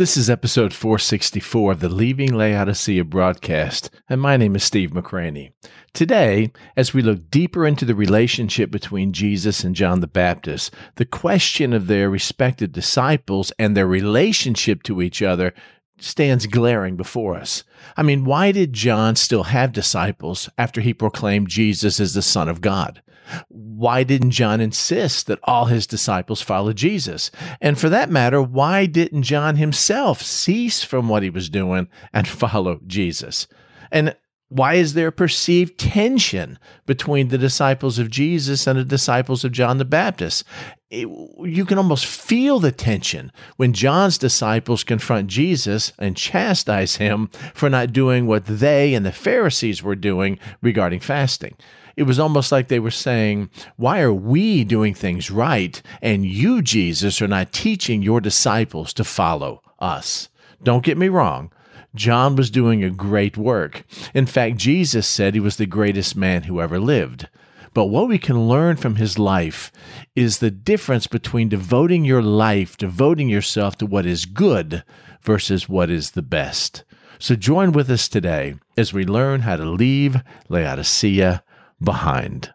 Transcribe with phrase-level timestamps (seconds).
[0.00, 5.52] This is episode 464 of the Leaving Laodicea broadcast, and my name is Steve McCranie.
[5.92, 11.04] Today, as we look deeper into the relationship between Jesus and John the Baptist, the
[11.04, 15.52] question of their respective disciples and their relationship to each other
[15.98, 17.62] stands glaring before us.
[17.94, 22.48] I mean, why did John still have disciples after he proclaimed Jesus as the Son
[22.48, 23.02] of God?
[23.48, 27.30] Why didn't John insist that all his disciples follow Jesus?
[27.60, 32.26] And for that matter, why didn't John himself cease from what he was doing and
[32.28, 33.46] follow Jesus?
[33.92, 34.14] And
[34.50, 39.78] why is there perceived tension between the disciples of Jesus and the disciples of John
[39.78, 40.42] the Baptist?
[40.90, 47.28] It, you can almost feel the tension when John's disciples confront Jesus and chastise him
[47.54, 51.54] for not doing what they and the Pharisees were doing regarding fasting.
[52.00, 56.62] It was almost like they were saying, Why are we doing things right and you,
[56.62, 60.30] Jesus, are not teaching your disciples to follow us?
[60.62, 61.52] Don't get me wrong.
[61.94, 63.84] John was doing a great work.
[64.14, 67.28] In fact, Jesus said he was the greatest man who ever lived.
[67.74, 69.70] But what we can learn from his life
[70.16, 74.84] is the difference between devoting your life, devoting yourself to what is good
[75.20, 76.82] versus what is the best.
[77.18, 81.42] So join with us today as we learn how to leave Laodicea
[81.82, 82.52] behind.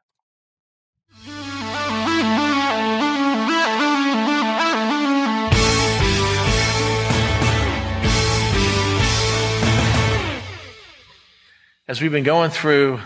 [11.88, 13.00] As we've been going through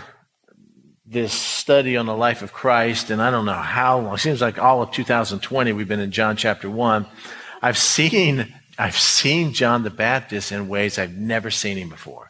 [1.06, 4.40] this study on the life of Christ, and I don't know how long, it seems
[4.40, 7.06] like all of 2020 we've been in John chapter 1.
[7.62, 12.29] I've seen, I've seen John the Baptist in ways I've never seen him before.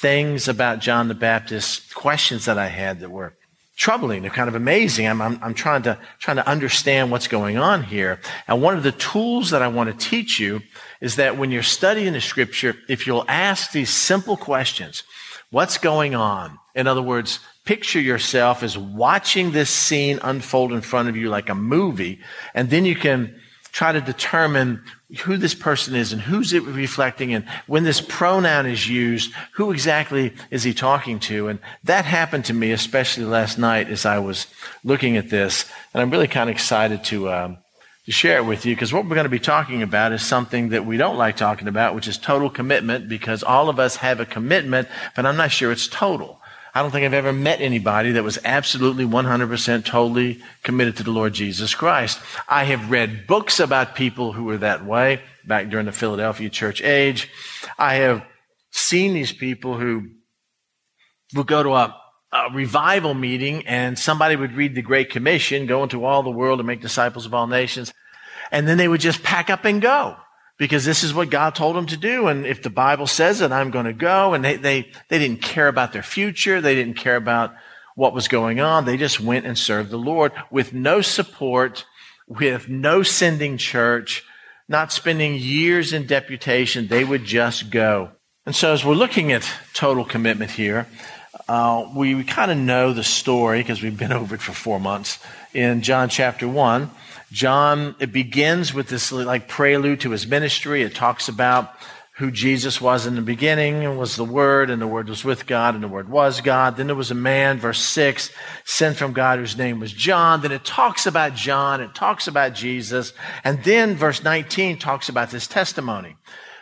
[0.00, 3.34] Things about John the Baptist, questions that I had that were
[3.76, 4.22] troubling.
[4.22, 5.06] They're kind of amazing.
[5.06, 8.20] I'm, I'm, I'm, trying to, trying to understand what's going on here.
[8.46, 10.62] And one of the tools that I want to teach you
[11.00, 15.04] is that when you're studying the scripture, if you'll ask these simple questions,
[15.52, 16.58] What's going on?
[16.74, 21.50] In other words, picture yourself as watching this scene unfold in front of you like
[21.50, 22.20] a movie,
[22.54, 23.38] and then you can
[23.70, 24.82] try to determine
[25.20, 29.70] who this person is and who's it reflecting and when this pronoun is used, who
[29.70, 31.48] exactly is he talking to?
[31.48, 34.46] And that happened to me, especially last night as I was
[34.84, 35.70] looking at this.
[35.92, 37.58] And I'm really kind of excited to, um,
[38.06, 40.70] to share it with you because what we're going to be talking about is something
[40.70, 44.18] that we don't like talking about, which is total commitment because all of us have
[44.18, 46.41] a commitment, but I'm not sure it's total.
[46.74, 51.10] I don't think I've ever met anybody that was absolutely 100% totally committed to the
[51.10, 52.18] Lord Jesus Christ.
[52.48, 56.80] I have read books about people who were that way back during the Philadelphia church
[56.82, 57.28] age.
[57.78, 58.24] I have
[58.70, 60.08] seen these people who
[61.34, 62.02] would go to a
[62.32, 66.60] a revival meeting and somebody would read the Great Commission, go into all the world
[66.60, 67.92] and make disciples of all nations.
[68.50, 70.16] And then they would just pack up and go
[70.62, 72.28] because this is what God told them to do.
[72.28, 74.32] And if the Bible says it, I'm going to go.
[74.32, 76.60] And they, they, they didn't care about their future.
[76.60, 77.52] They didn't care about
[77.96, 78.84] what was going on.
[78.84, 81.84] They just went and served the Lord with no support,
[82.28, 84.22] with no sending church,
[84.68, 86.86] not spending years in deputation.
[86.86, 88.12] They would just go.
[88.46, 90.86] And so as we're looking at total commitment here,
[91.48, 95.18] uh, we kind of know the story because we've been over it for four months
[95.52, 96.88] in John chapter 1.
[97.32, 100.82] John, it begins with this like prelude to his ministry.
[100.82, 101.72] It talks about
[102.16, 105.46] who Jesus was in the beginning and was the Word, and the Word was with
[105.46, 106.76] God, and the Word was God.
[106.76, 108.30] Then there was a man, verse 6,
[108.64, 110.42] sent from God whose name was John.
[110.42, 113.14] Then it talks about John, it talks about Jesus.
[113.44, 116.16] And then verse 19 talks about this testimony.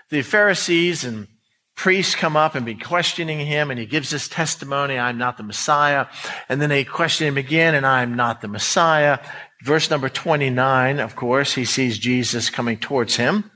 [0.09, 1.27] The Pharisees and
[1.75, 5.43] priests come up and be questioning him, and he gives this testimony, I'm not the
[5.43, 6.07] Messiah.
[6.49, 9.19] And then they question him again, and I'm not the Messiah.
[9.63, 13.51] Verse number 29, of course, he sees Jesus coming towards him.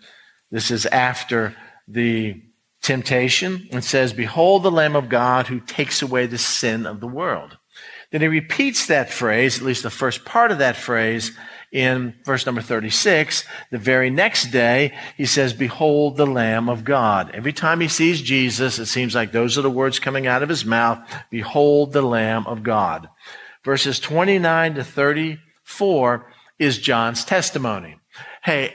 [0.50, 1.56] This is after
[1.88, 2.42] the
[2.82, 7.06] temptation and says, Behold the Lamb of God who takes away the sin of the
[7.06, 7.56] world.
[8.10, 11.32] Then he repeats that phrase, at least the first part of that phrase,
[11.72, 17.32] in verse number 36, the very next day, he says, Behold the Lamb of God.
[17.34, 20.48] Every time he sees Jesus, it seems like those are the words coming out of
[20.48, 21.00] his mouth.
[21.30, 23.08] Behold the Lamb of God.
[23.64, 24.84] Verses 29 to
[25.66, 27.96] 34 is John's testimony.
[28.42, 28.74] Hey,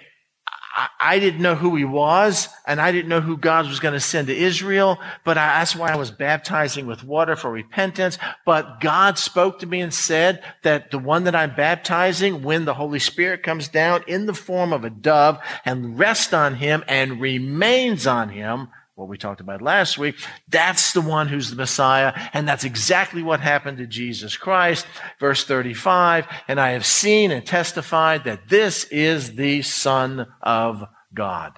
[1.00, 4.00] I didn't know who he was, and I didn't know who God was going to
[4.00, 8.18] send to Israel, but I, that's why I was baptizing with water for repentance.
[8.46, 12.76] But God spoke to me and said that the one that I'm baptizing, when the
[12.76, 17.20] Holy Spirit comes down in the form of a dove and rests on him and
[17.20, 20.16] remains on him, what we talked about last week.
[20.50, 22.14] That's the one who's the Messiah.
[22.34, 24.86] And that's exactly what happened to Jesus Christ.
[25.20, 26.28] Verse 35.
[26.48, 31.54] And I have seen and testified that this is the Son of God.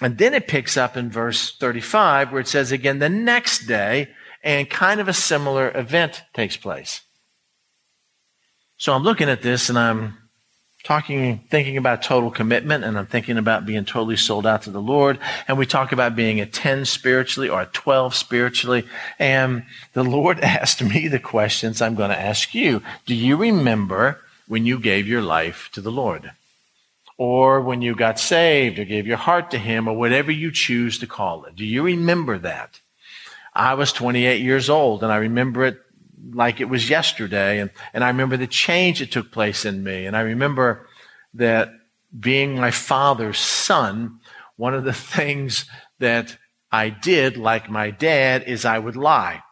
[0.00, 4.08] And then it picks up in verse 35 where it says again the next day,
[4.44, 7.02] and kind of a similar event takes place.
[8.76, 10.18] So I'm looking at this and I'm
[10.82, 14.80] talking, thinking about total commitment, and I'm thinking about being totally sold out to the
[14.80, 15.18] Lord.
[15.46, 18.84] And we talk about being a 10 spiritually or a 12 spiritually.
[19.18, 22.82] And the Lord asked me the questions I'm going to ask you.
[23.06, 26.32] Do you remember when you gave your life to the Lord?
[27.16, 30.98] Or when you got saved or gave your heart to Him or whatever you choose
[30.98, 31.54] to call it?
[31.54, 32.80] Do you remember that?
[33.54, 35.78] I was 28 years old and I remember it
[36.30, 37.60] like it was yesterday.
[37.60, 40.06] And, and I remember the change that took place in me.
[40.06, 40.86] And I remember
[41.34, 41.70] that
[42.18, 44.20] being my father's son,
[44.56, 45.66] one of the things
[45.98, 46.36] that
[46.70, 49.42] I did, like my dad, is I would lie.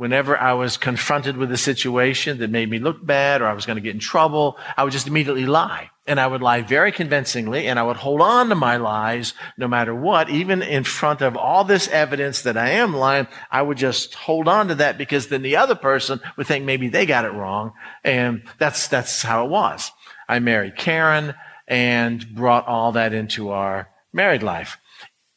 [0.00, 3.66] Whenever I was confronted with a situation that made me look bad or I was
[3.66, 6.90] going to get in trouble, I would just immediately lie and I would lie very
[6.90, 11.20] convincingly and I would hold on to my lies no matter what, even in front
[11.20, 13.26] of all this evidence that I am lying.
[13.50, 16.88] I would just hold on to that because then the other person would think maybe
[16.88, 17.74] they got it wrong.
[18.02, 19.92] And that's, that's how it was.
[20.26, 21.34] I married Karen
[21.68, 24.78] and brought all that into our married life.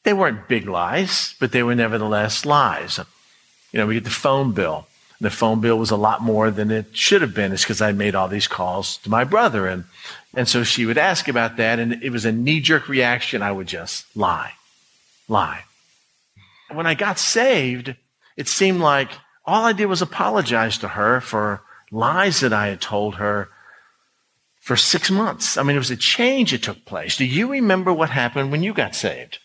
[0.03, 2.97] They weren't big lies, but they were nevertheless lies.
[3.73, 4.87] You know, we get the phone bill.
[5.19, 7.51] And The phone bill was a lot more than it should have been.
[7.51, 9.83] It's because I made all these calls to my brother and
[10.35, 13.41] and so she would ask about that, and it was a knee jerk reaction.
[13.41, 14.53] I would just lie,
[15.27, 15.65] lie.
[16.71, 17.95] When I got saved,
[18.35, 19.11] it seemed like
[19.45, 21.61] all I did was apologize to her for
[21.91, 23.49] lies that I had told her
[24.59, 25.55] for six months.
[25.55, 27.15] I mean, it was a change that took place.
[27.15, 29.37] Do you remember what happened when you got saved?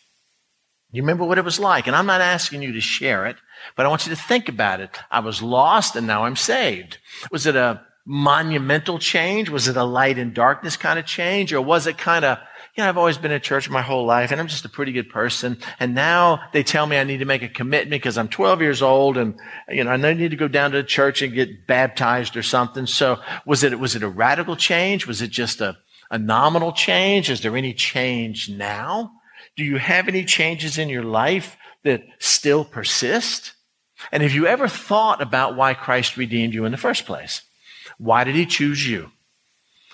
[0.91, 1.87] You remember what it was like?
[1.87, 3.37] And I'm not asking you to share it,
[3.77, 4.99] but I want you to think about it.
[5.11, 6.99] I was lost and now I'm saved.
[7.31, 9.51] Was it a monumental change?
[9.51, 11.53] Was it a light and darkness kind of change?
[11.53, 12.39] Or was it kind of,
[12.75, 14.93] you know, I've always been in church my whole life and I'm just a pretty
[14.93, 15.59] good person.
[15.79, 18.81] And now they tell me I need to make a commitment because I'm 12 years
[18.81, 19.39] old and,
[19.69, 22.87] you know, I need to go down to church and get baptized or something.
[22.87, 25.07] So was it, was it a radical change?
[25.07, 25.77] Was it just a,
[26.11, 27.29] a nominal change?
[27.29, 29.18] Is there any change now?
[29.59, 33.55] Do you have any changes in your life that still persist?
[34.13, 37.43] And have you ever thought about why Christ redeemed you in the first place?
[37.99, 39.11] Why did he choose you?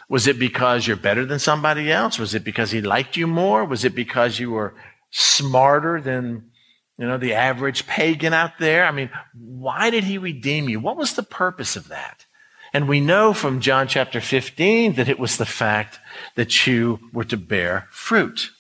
[0.07, 2.19] Was it because you're better than somebody else?
[2.19, 3.65] Was it because he liked you more?
[3.65, 4.75] Was it because you were
[5.11, 6.51] smarter than,
[6.99, 8.85] you know, the average pagan out there?
[8.85, 10.79] I mean, why did he redeem you?
[10.79, 12.27] What was the purpose of that?
[12.75, 16.01] And we know from John chapter 15 that it was the fact
[16.35, 18.51] that you were to bear fruit.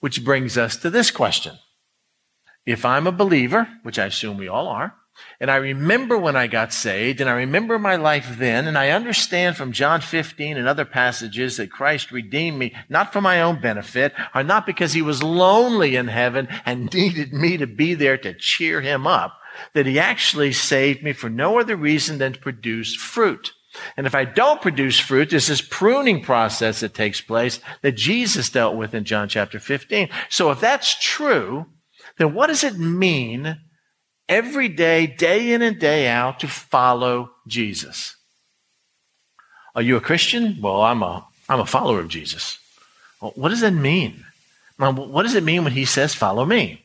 [0.00, 1.58] Which brings us to this question.
[2.64, 4.94] If I'm a believer, which I assume we all are,
[5.40, 8.90] and I remember when I got saved, and I remember my life then, and I
[8.90, 13.60] understand from John 15 and other passages that Christ redeemed me, not for my own
[13.60, 18.18] benefit, or not because he was lonely in heaven and needed me to be there
[18.18, 19.38] to cheer him up,
[19.74, 23.52] that he actually saved me for no other reason than to produce fruit.
[23.96, 28.50] And if I don't produce fruit, there's this pruning process that takes place that Jesus
[28.50, 30.08] dealt with in John chapter 15.
[30.28, 31.66] So if that's true,
[32.18, 33.58] then what does it mean
[34.28, 38.16] every day, day in and day out, to follow Jesus.
[39.74, 40.58] Are you a Christian?
[40.60, 42.58] Well, I'm a, I'm a follower of Jesus.
[43.20, 44.24] Well, what does that mean?
[44.78, 46.84] what does it mean when he says, follow me?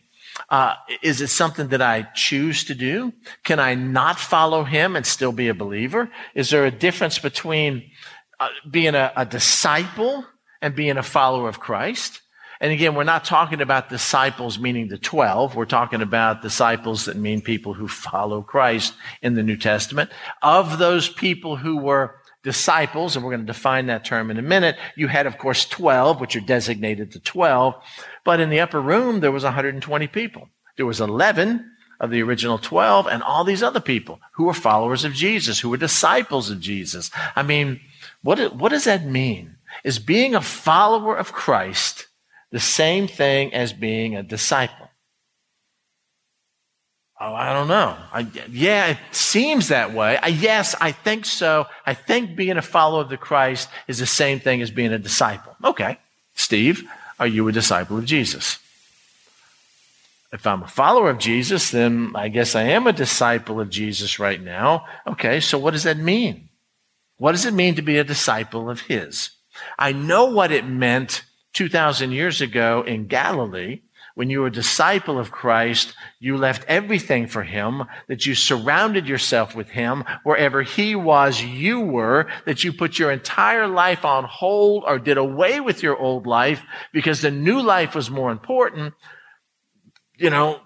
[0.52, 3.14] Uh, is it something that I choose to do?
[3.46, 6.12] Can I not follow him and still be a believer?
[6.36, 7.90] Is there a difference between
[8.38, 10.26] uh, being a, a disciple
[10.62, 12.20] and being a follower of Christ?
[12.60, 15.56] And again, we're not talking about disciples meaning the 12.
[15.56, 20.12] We're talking about disciples that mean people who follow Christ in the New Testament.
[20.44, 24.44] Of those people who were disciples, and we're going to define that term in a
[24.44, 27.76] minute, you had, of course, 12, which are designated to 12.
[28.24, 30.50] But in the upper room, there was 120 people.
[30.78, 35.06] There was 11 of the original 12 and all these other people who were followers
[35.06, 37.12] of Jesus, who were disciples of Jesus.
[37.36, 37.80] I mean,
[38.24, 39.58] what, what does that mean?
[39.84, 42.08] Is being a follower of Christ
[42.52, 44.90] the same thing as being a disciple?
[47.24, 47.96] Oh, I don't know.
[48.12, 50.18] I, yeah, it seems that way.
[50.18, 51.68] I, yes, I think so.
[51.86, 54.98] I think being a follower of the Christ is the same thing as being a
[54.98, 55.56] disciple.
[55.64, 56.00] Okay.
[56.34, 56.84] Steve,
[57.20, 58.58] are you a disciple of Jesus?
[60.34, 64.18] If I'm a follower of Jesus, then I guess I am a disciple of Jesus
[64.18, 64.88] right now.
[65.06, 66.50] Okay, so what does that mean?
[67.18, 69.30] What does it mean to be a disciple of His?
[69.78, 71.24] I know what it meant
[71.54, 73.82] 2,000 years ago in Galilee
[74.16, 79.08] when you were a disciple of Christ, you left everything for him, that you surrounded
[79.08, 80.04] yourself with him.
[80.24, 85.18] Wherever he was, you were, that you put your entire life on hold or did
[85.18, 86.62] away with your old life
[86.94, 88.94] because the new life was more important.
[90.18, 90.62] You know,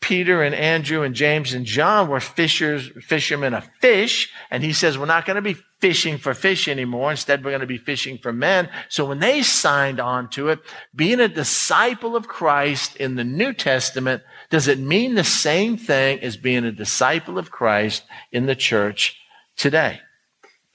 [0.00, 4.32] Peter and Andrew and James and John were fishers, fishermen of fish.
[4.50, 7.10] And he says, we're not going to be fishing for fish anymore.
[7.10, 8.68] Instead, we're going to be fishing for men.
[8.88, 10.60] So when they signed on to it,
[10.94, 16.20] being a disciple of Christ in the New Testament, does it mean the same thing
[16.20, 18.02] as being a disciple of Christ
[18.32, 19.16] in the church
[19.56, 20.00] today?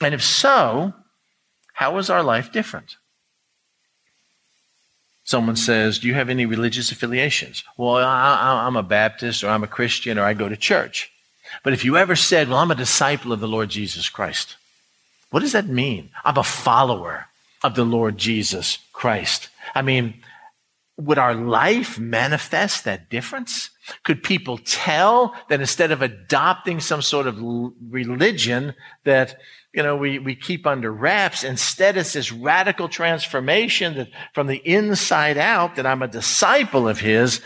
[0.01, 0.93] And if so,
[1.73, 2.97] how is our life different?
[5.25, 7.63] Someone says, Do you have any religious affiliations?
[7.77, 11.11] Well, I, am a Baptist or I'm a Christian or I go to church.
[11.63, 14.55] But if you ever said, Well, I'm a disciple of the Lord Jesus Christ,
[15.31, 16.11] what does that mean?
[16.23, 17.25] I'm a follower
[17.63, 19.49] of the Lord Jesus Christ.
[19.73, 20.21] I mean,
[20.97, 23.71] would our life manifest that difference?
[24.03, 27.37] Could people tell that instead of adopting some sort of
[27.89, 29.37] religion that
[29.75, 31.43] you know, we, we keep under wraps.
[31.43, 37.01] Instead, it's this radical transformation that from the inside out that I'm a disciple of
[37.01, 37.41] his.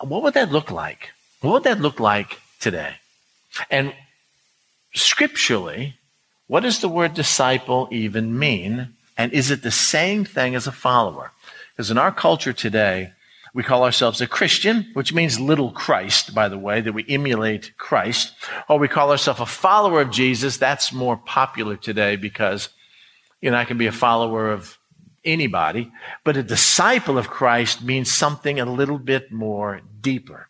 [0.00, 1.10] What would that look like?
[1.40, 2.94] What would that look like today?
[3.70, 3.92] And
[4.94, 5.96] scripturally,
[6.46, 8.94] what does the word disciple even mean?
[9.18, 11.32] And is it the same thing as a follower?
[11.72, 13.12] Because in our culture today,
[13.54, 17.76] we call ourselves a Christian, which means little Christ, by the way, that we emulate
[17.76, 18.32] Christ.
[18.68, 20.56] Or we call ourselves a follower of Jesus.
[20.56, 22.70] That's more popular today because,
[23.42, 24.78] you know, I can be a follower of
[25.24, 25.92] anybody.
[26.24, 30.48] But a disciple of Christ means something a little bit more deeper.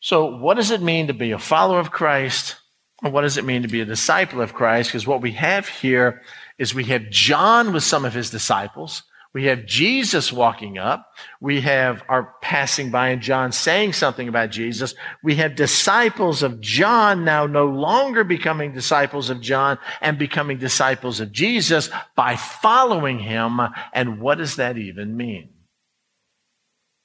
[0.00, 2.56] So what does it mean to be a follower of Christ?
[3.02, 4.90] And what does it mean to be a disciple of Christ?
[4.90, 6.22] Because what we have here
[6.58, 9.04] is we have John with some of his disciples.
[9.32, 11.06] We have Jesus walking up.
[11.40, 14.94] We have our passing by and John saying something about Jesus.
[15.22, 21.20] We have disciples of John now no longer becoming disciples of John and becoming disciples
[21.20, 23.60] of Jesus by following him.
[23.92, 25.50] And what does that even mean?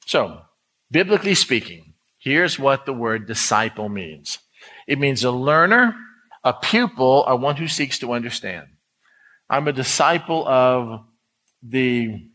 [0.07, 0.41] So,
[0.89, 4.39] biblically speaking, here's what the word disciple means.
[4.87, 5.95] It means a learner,
[6.43, 8.65] a pupil, or one who seeks to understand.
[9.47, 11.05] I'm a disciple of
[11.67, 12.27] the,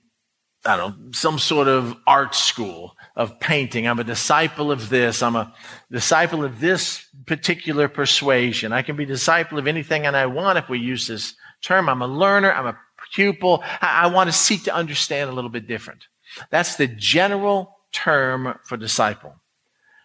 [0.65, 3.87] I don't know, some sort of art school of painting.
[3.87, 5.23] I'm a disciple of this.
[5.23, 5.55] I'm a
[5.91, 8.73] disciple of this particular persuasion.
[8.73, 11.89] I can be disciple of anything and I want if we use this term.
[11.89, 12.53] I'm a learner.
[12.53, 12.79] I'm a
[13.13, 13.63] pupil.
[13.81, 16.07] I, I want to seek to understand a little bit different.
[16.51, 19.35] That's the general term for disciple.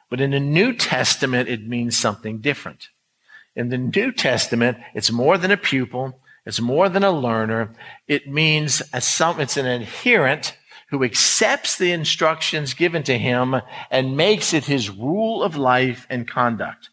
[0.10, 2.89] But in the New Testament, it means something different.
[3.55, 6.20] In the New Testament, it's more than a pupil.
[6.46, 7.74] It's more than a learner.
[8.08, 9.02] It means a
[9.40, 10.58] it's an adherent
[10.90, 13.56] who accepts the instructions given to him
[13.90, 16.90] and makes it his rule of life and conduct.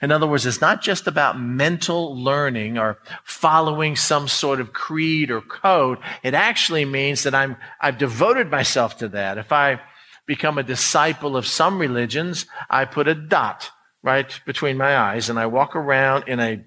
[0.00, 5.30] In other words, it's not just about mental learning or following some sort of creed
[5.30, 5.98] or code.
[6.22, 9.36] It actually means that I'm, I've devoted myself to that.
[9.36, 9.80] If I
[10.26, 13.70] become a disciple of some religions, I put a dot
[14.02, 16.64] right between my eyes and I walk around in a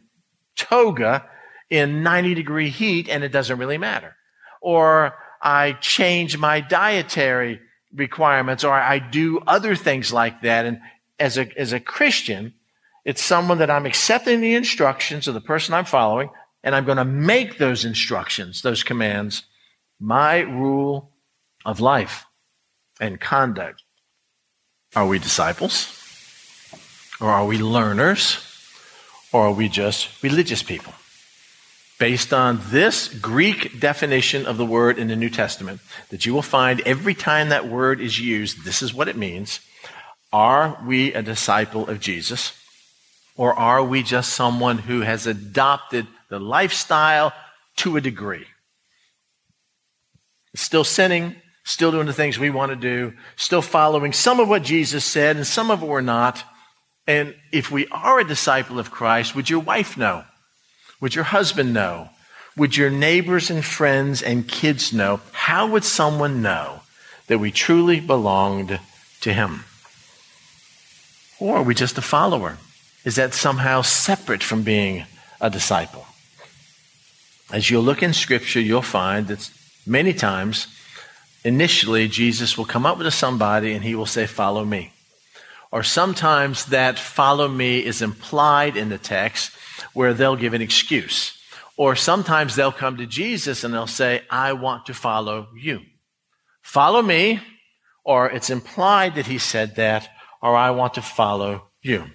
[0.56, 1.28] toga
[1.70, 4.16] in 90 degree heat and it doesn't really matter.
[4.62, 7.60] Or I change my dietary
[7.94, 10.66] requirements or I do other things like that.
[10.66, 10.80] And
[11.20, 12.54] as a, as a Christian,
[13.06, 16.30] it's someone that I'm accepting the instructions of the person I'm following
[16.64, 19.44] and I'm going to make those instructions, those commands,
[20.00, 21.12] my rule
[21.66, 22.26] of life
[23.00, 23.84] and conduct.
[24.96, 25.94] Are we disciples?
[27.20, 28.38] Or are we learners?
[29.32, 30.94] Or are we just religious people?
[32.00, 36.42] Based on this Greek definition of the word in the New Testament that you will
[36.42, 39.60] find every time that word is used, this is what it means.
[40.32, 42.54] Are we a disciple of Jesus?
[43.36, 47.34] Or are we just someone who has adopted the lifestyle
[47.78, 48.46] to a degree?
[50.56, 54.64] Still sinning, still doing the things we want to do, still following some of what
[54.64, 56.44] Jesus said, and some of it we're not.
[57.06, 60.24] And if we are a disciple of Christ, would your wife know?
[61.00, 62.10] Would your husband know?
[62.56, 65.22] Would your neighbors and friends and kids know?
[65.32, 66.82] How would someone know
[67.28, 68.80] that we truly belonged
[69.22, 69.66] to him?
[71.40, 72.58] Or are we just a follower?
[73.06, 75.06] Is that somehow separate from being
[75.40, 76.08] a disciple?
[77.52, 79.50] As you'll look in Scripture, you'll find that
[79.86, 80.68] many times,
[81.44, 84.92] initially, Jesus will come up with somebody and he will say, Follow me.
[85.72, 89.52] Or sometimes that follow me is implied in the text
[89.98, 91.36] where they'll give an excuse.
[91.76, 95.82] Or sometimes they'll come to Jesus and they'll say, I want to follow you.
[96.62, 97.40] Follow me,
[98.04, 100.08] or it's implied that he said that,
[100.40, 102.06] or I want to follow you.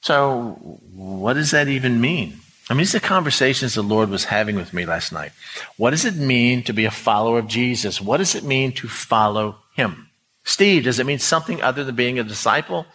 [0.00, 0.58] So,
[0.92, 2.40] what does that even mean?
[2.68, 5.30] I mean, these are conversations the Lord was having with me last night.
[5.76, 8.00] What does it mean to be a follower of Jesus?
[8.00, 10.10] What does it mean to follow him?
[10.44, 12.86] Steve, does it mean something other than being a disciple?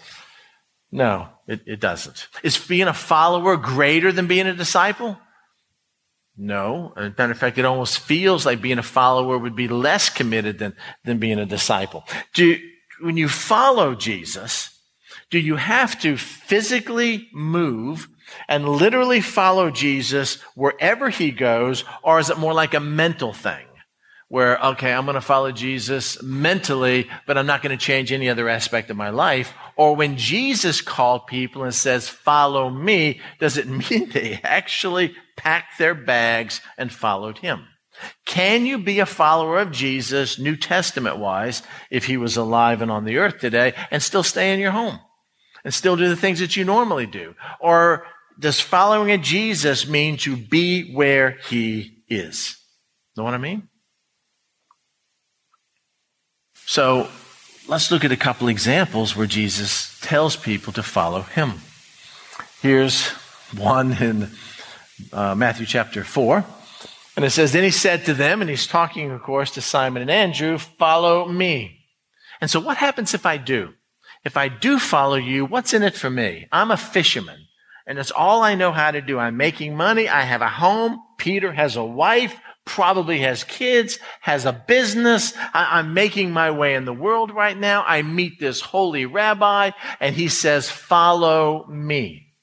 [0.92, 2.28] No, it, it doesn't.
[2.42, 5.18] Is being a follower greater than being a disciple?
[6.38, 6.94] No.
[6.98, 10.10] As a matter of fact, it almost feels like being a follower would be less
[10.10, 12.04] committed than, than being a disciple.
[12.34, 12.58] Do,
[13.02, 14.80] when you follow Jesus,
[15.30, 18.08] do you have to physically move
[18.48, 23.66] and literally follow Jesus wherever he goes, or is it more like a mental thing?
[24.34, 28.30] Where, okay, I'm going to follow Jesus mentally, but I'm not going to change any
[28.30, 29.54] other aspect of my life.
[29.75, 35.78] Or when Jesus called people and says, follow me, does it mean they actually packed
[35.78, 37.68] their bags and followed him?
[38.25, 41.62] Can you be a follower of Jesus, New Testament wise,
[41.92, 45.00] if he was alive and on the earth today, and still stay in your home?
[45.63, 47.36] And still do the things that you normally do?
[47.60, 48.08] Or
[48.40, 52.58] does following a Jesus mean to be where he is?
[53.16, 53.70] Know what I mean?
[56.74, 57.08] So
[57.68, 61.62] let's look at a couple examples where Jesus tells people to follow him.
[62.63, 63.10] Here's
[63.56, 64.32] one in
[65.12, 66.44] uh, Matthew chapter 4.
[67.15, 70.01] And it says, Then he said to them, and he's talking, of course, to Simon
[70.01, 71.77] and Andrew, follow me.
[72.42, 73.75] And so what happens if I do?
[74.25, 76.48] If I do follow you, what's in it for me?
[76.51, 77.38] I'm a fisherman.
[77.86, 79.20] And that's all I know how to do.
[79.20, 80.10] I'm making money.
[80.10, 81.00] I have a home.
[81.20, 85.34] Peter has a wife, probably has kids, has a business.
[85.53, 87.84] I, am making my way in the world right now.
[87.86, 92.34] I meet this holy rabbi and he says, follow me.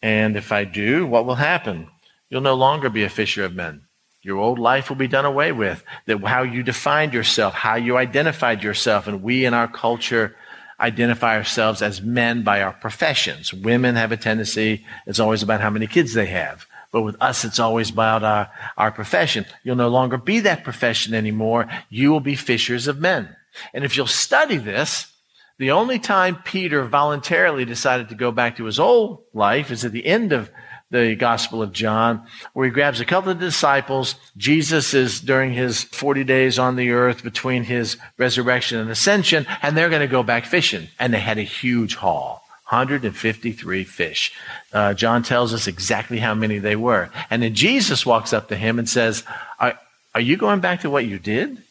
[0.00, 1.88] And if I do, what will happen?
[2.28, 3.82] You'll no longer be a fisher of men.
[4.22, 5.84] Your old life will be done away with.
[6.06, 10.36] That how you defined yourself, how you identified yourself, and we in our culture
[10.80, 13.52] identify ourselves as men by our professions.
[13.52, 16.66] Women have a tendency, it's always about how many kids they have.
[16.92, 19.46] But with us, it's always about our, our profession.
[19.64, 21.68] You'll no longer be that profession anymore.
[21.88, 23.34] You will be fishers of men.
[23.74, 25.12] And if you'll study this,
[25.58, 29.92] the only time Peter voluntarily decided to go back to his old life is at
[29.92, 30.50] the end of
[30.90, 34.14] the Gospel of John, where he grabs a couple of disciples.
[34.36, 39.74] Jesus is during his 40 days on the earth between his resurrection and ascension, and
[39.76, 40.88] they're going to go back fishing.
[40.98, 42.41] And they had a huge haul.
[42.72, 44.32] 153 fish.
[44.72, 47.10] Uh, John tells us exactly how many they were.
[47.28, 49.24] And then Jesus walks up to him and says,
[49.60, 49.78] are,
[50.14, 51.62] are you going back to what you did?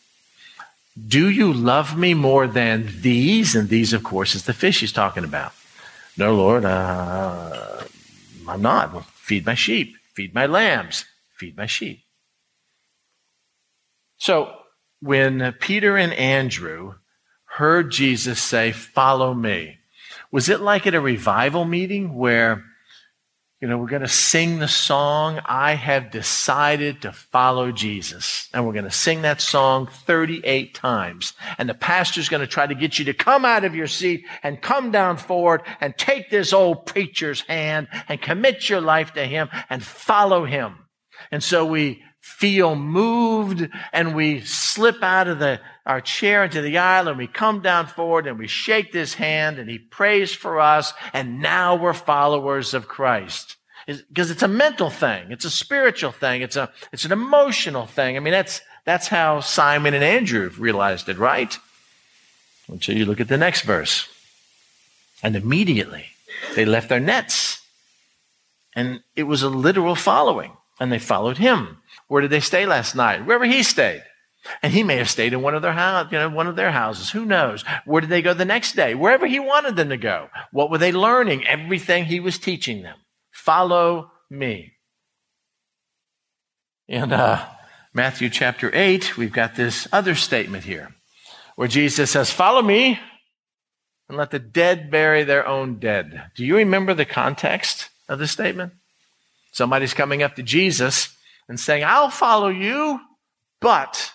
[1.08, 3.56] Do you love me more than these?
[3.56, 5.54] And these, of course, is the fish he's talking about.
[6.18, 7.84] No, Lord, uh,
[8.48, 8.94] I'm not.
[8.94, 12.04] Well, feed my sheep, feed my lambs, feed my sheep.
[14.18, 14.54] So
[15.00, 16.96] when Peter and Andrew
[17.58, 19.78] heard Jesus say, Follow me,
[20.32, 22.64] was it like at a revival meeting where
[23.62, 28.50] you know, we're going to sing the song, I have decided to follow Jesus.
[28.56, 31.34] And we're going to sing that song 38 times.
[31.60, 34.26] And the pastor's going to try to get you to come out of your seat
[34.42, 39.28] and come down forward and take this old preacher's hand and commit your life to
[39.28, 40.88] him and follow him.
[41.32, 46.78] And so we feel moved and we slip out of the, our chair into the
[46.78, 50.60] aisle and we come down forward and we shake this hand and he prays for
[50.60, 53.58] us and now we're followers of Christ.
[53.88, 55.32] Because it's a mental thing.
[55.32, 56.44] It's a spiritual thing.
[56.44, 58.16] It's a, it's an emotional thing.
[58.16, 61.58] I mean, that's, that's how Simon and Andrew realized it, right?
[62.68, 64.08] Until you look at the next verse.
[65.24, 66.06] And immediately
[66.56, 67.62] they left their nets.
[68.76, 70.52] And it was a literal following.
[70.80, 71.81] And they followed him.
[72.12, 73.26] Where did they stay last night?
[73.26, 74.04] Wherever he stayed.
[74.62, 76.74] And he may have stayed in one of their house, you know, one of their
[76.74, 77.10] houses.
[77.12, 77.64] Who knows?
[77.86, 78.94] Where did they go the next day?
[78.96, 80.28] Wherever he wanted them to go.
[80.52, 81.48] What were they learning?
[81.48, 82.98] Everything he was teaching them.
[83.32, 84.74] Follow me.
[86.90, 87.48] In uh,
[87.94, 90.94] Matthew chapter 8, we've got this other statement here
[91.56, 93.00] where Jesus says, Follow me
[94.10, 96.24] and let the dead bury their own dead.
[96.36, 98.74] Do you remember the context of this statement?
[99.54, 101.16] Somebody's coming up to Jesus
[101.48, 103.00] and saying, I'll follow you,
[103.60, 104.12] but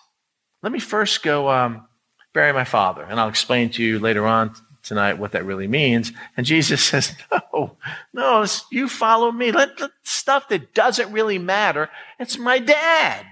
[0.62, 1.86] let me first go um,
[2.32, 3.02] bury my father.
[3.02, 6.12] And I'll explain to you later on tonight what that really means.
[6.36, 7.76] And Jesus says, No,
[8.12, 9.52] no, you follow me.
[9.52, 9.70] Let,
[10.04, 11.88] stuff that doesn't really matter.
[12.18, 13.26] It's my dad.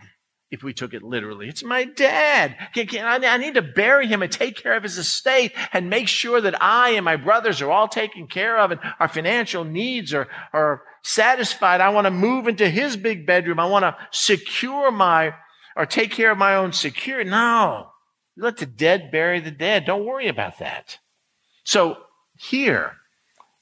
[0.51, 2.57] If we took it literally, it's my dad.
[2.77, 6.63] I need to bury him and take care of his estate and make sure that
[6.63, 10.83] I and my brothers are all taken care of and our financial needs are, are
[11.05, 11.81] satisfied.
[11.81, 13.61] I want to move into his big bedroom.
[13.61, 15.35] I want to secure my
[15.77, 17.31] or take care of my own security.
[17.31, 17.91] No.
[18.37, 19.85] let the dead bury the dead.
[19.85, 20.99] Don't worry about that.
[21.65, 21.99] So
[22.37, 22.97] here,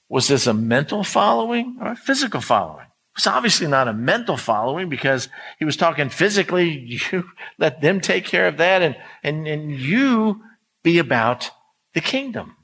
[0.09, 2.87] was this a mental following or a physical following?
[3.17, 5.29] It's obviously not a mental following because
[5.59, 6.99] he was talking physically.
[7.13, 7.25] You
[7.59, 10.43] let them take care of that and, and, and you
[10.83, 11.51] be about
[11.95, 12.57] the kingdom.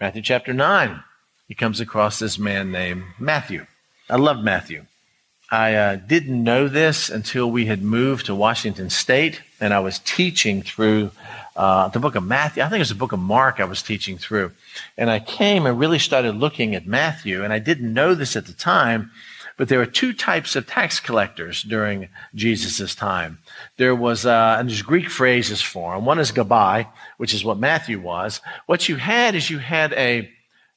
[0.00, 1.02] Matthew chapter 9,
[1.48, 3.66] he comes across this man named Matthew.
[4.08, 4.86] I love Matthew.
[5.50, 9.98] I uh, didn't know this until we had moved to Washington State, and I was
[9.98, 11.10] teaching through
[11.54, 12.62] uh, the book of Matthew.
[12.62, 14.52] I think it was the book of Mark I was teaching through.
[14.96, 18.46] And I came and really started looking at Matthew, and I didn't know this at
[18.46, 19.10] the time,
[19.58, 23.38] but there were two types of tax collectors during Jesus' time.
[23.76, 26.06] There was, uh, and there's Greek phrases for them.
[26.06, 28.40] One is gabai, which is what Matthew was.
[28.64, 30.30] What you had is you had a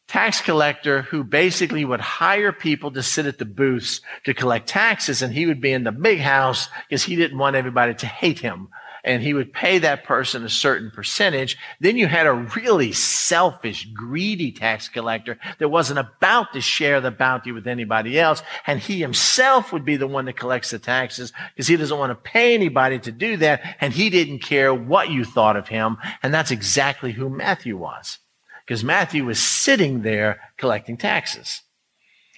[0.08, 5.22] tax collector who basically would hire people to sit at the booths to collect taxes
[5.22, 8.40] and he would be in the big house because he didn't want everybody to hate
[8.40, 8.70] him
[9.06, 11.58] and he would pay that person a certain percentage.
[11.80, 17.12] Then you had a really selfish, greedy tax collector that wasn't about to share the
[17.12, 18.42] bounty with anybody else.
[18.66, 22.12] And he himself would be the one that collects the taxes because he doesn't want
[22.12, 23.78] to pay anybody to do that.
[23.80, 25.98] And he didn't care what you thought of him.
[26.24, 28.18] And that's exactly who Matthew was
[28.66, 31.62] because Matthew was sitting there collecting taxes.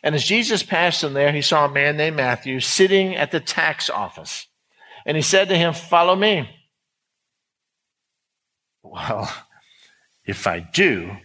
[0.04, 3.40] And as Jesus passed him there, he saw a man named Matthew sitting at the
[3.40, 4.48] tax office.
[5.06, 6.50] And he said to him, Follow me.
[8.84, 9.32] Well,
[10.26, 11.16] if I do,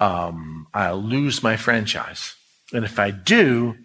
[0.00, 2.34] um, I'll lose my franchise.
[2.72, 3.76] And if I do,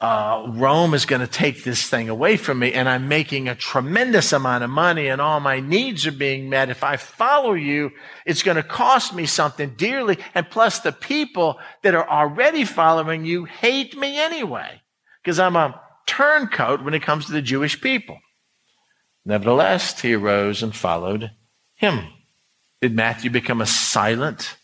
[0.00, 3.56] uh, Rome is going to take this thing away from me, and I'm making a
[3.56, 6.70] tremendous amount of money, and all my needs are being met.
[6.70, 7.90] If I follow you,
[8.24, 10.18] it's going to cost me something dearly.
[10.36, 14.82] And plus, the people that are already following you hate me anyway,
[15.22, 18.20] because I'm a turncoat when it comes to the Jewish people.
[19.24, 21.32] Nevertheless, he arose and followed
[21.74, 22.06] him.
[22.80, 24.56] Did Matthew become a silent,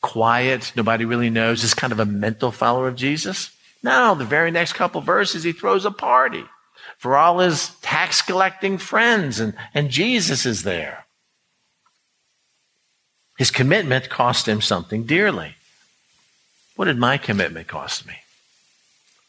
[0.00, 3.50] quiet, nobody really knows, just kind of a mental follower of Jesus?
[3.82, 6.44] No, the very next couple verses, he throws a party
[6.96, 11.06] for all his tax collecting friends, and, and Jesus is there.
[13.38, 15.54] His commitment cost him something dearly.
[16.74, 18.14] What did my commitment cost me?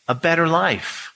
[0.07, 1.13] A better life.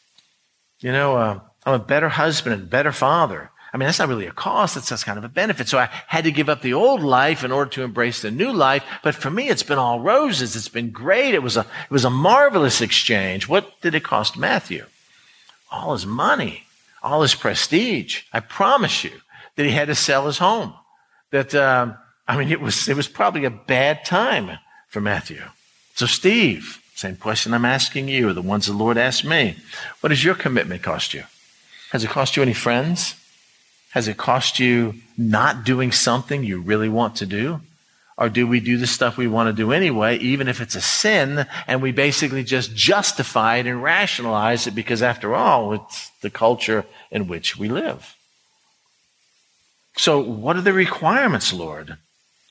[0.80, 3.50] You know, uh, I'm a better husband and better father.
[3.74, 4.76] I mean, that's not really a cost.
[4.76, 5.68] That's just kind of a benefit.
[5.68, 8.52] So I had to give up the old life in order to embrace the new
[8.54, 8.84] life.
[9.02, 10.56] But for me, it's been all roses.
[10.56, 11.34] It's been great.
[11.34, 13.48] It was a, it was a marvelous exchange.
[13.48, 14.86] What did it cost Matthew?
[15.72, 16.66] All his money,
[17.02, 18.22] all his prestige.
[18.32, 19.14] I promise you
[19.56, 20.76] that he had to sell his home.
[21.32, 25.42] That, um, I mean, it was, it was probably a bad time for Matthew.
[25.96, 29.58] So Steve, same question I'm asking you, or the ones the Lord asked me.
[30.02, 31.24] What does your commitment cost you?
[31.92, 33.16] Has it cost you any friends?
[33.94, 37.62] Has it cost you not doing something you really want to do?
[38.18, 40.82] Or do we do the stuff we want to do anyway, even if it's a
[40.82, 46.32] sin, and we basically just justify it and rationalize it because, after all, it's the
[46.32, 48.16] culture in which we live?
[49.98, 51.98] So, what are the requirements, Lord,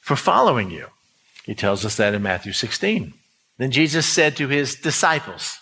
[0.00, 0.86] for following you?
[1.44, 3.14] He tells us that in Matthew 16.
[3.58, 5.58] Then Jesus said to his disciples,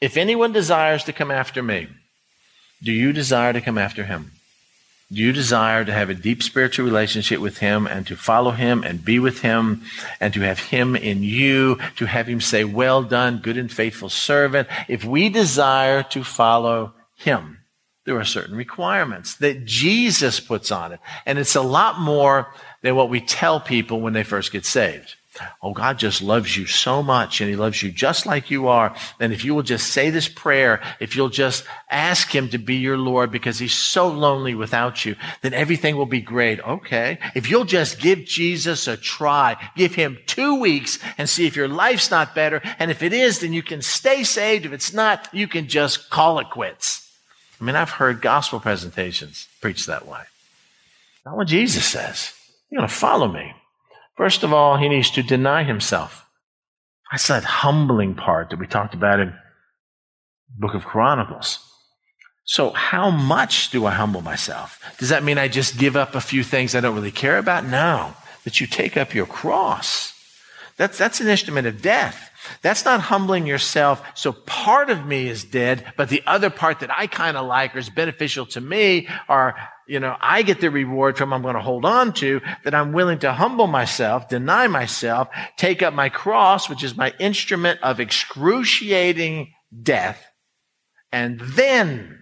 [0.00, 1.88] If anyone desires to come after me,
[2.82, 4.32] do you desire to come after him?
[5.12, 8.84] Do you desire to have a deep spiritual relationship with Him and to follow Him
[8.84, 9.82] and be with Him
[10.20, 14.08] and to have Him in you, to have Him say, Well done, good and faithful
[14.08, 14.68] servant?
[14.86, 17.58] If we desire to follow Him,
[18.06, 21.00] there are certain requirements that Jesus puts on it.
[21.26, 25.16] And it's a lot more than what we tell people when they first get saved.
[25.62, 28.94] Oh, God just loves you so much and He loves you just like you are.
[29.20, 32.76] And if you will just say this prayer, if you'll just ask Him to be
[32.76, 36.60] your Lord because He's so lonely without you, then everything will be great.
[36.60, 37.18] Okay.
[37.34, 41.68] If you'll just give Jesus a try, give Him two weeks and see if your
[41.68, 42.60] life's not better.
[42.80, 44.66] And if it is, then you can stay saved.
[44.66, 47.08] If it's not, you can just call it quits.
[47.60, 50.22] I mean, I've heard gospel presentations preach that way.
[51.24, 52.32] Not what Jesus says.
[52.70, 53.54] You're going to follow me.
[54.16, 56.26] First of all, he needs to deny himself.
[57.10, 59.34] That's that humbling part that we talked about in
[60.58, 61.58] Book of Chronicles.
[62.44, 64.82] So, how much do I humble myself?
[64.98, 67.64] Does that mean I just give up a few things I don't really care about?
[67.64, 68.14] No.
[68.44, 70.14] That you take up your cross.
[70.76, 72.30] That's, that's an instrument of death.
[72.62, 74.02] That's not humbling yourself.
[74.14, 77.74] So part of me is dead, but the other part that I kind of like
[77.76, 79.54] or is beneficial to me or
[79.90, 82.92] you know, I get the reward from I'm going to hold on to, that I'm
[82.92, 87.98] willing to humble myself, deny myself, take up my cross, which is my instrument of
[87.98, 90.24] excruciating death,
[91.10, 92.20] and then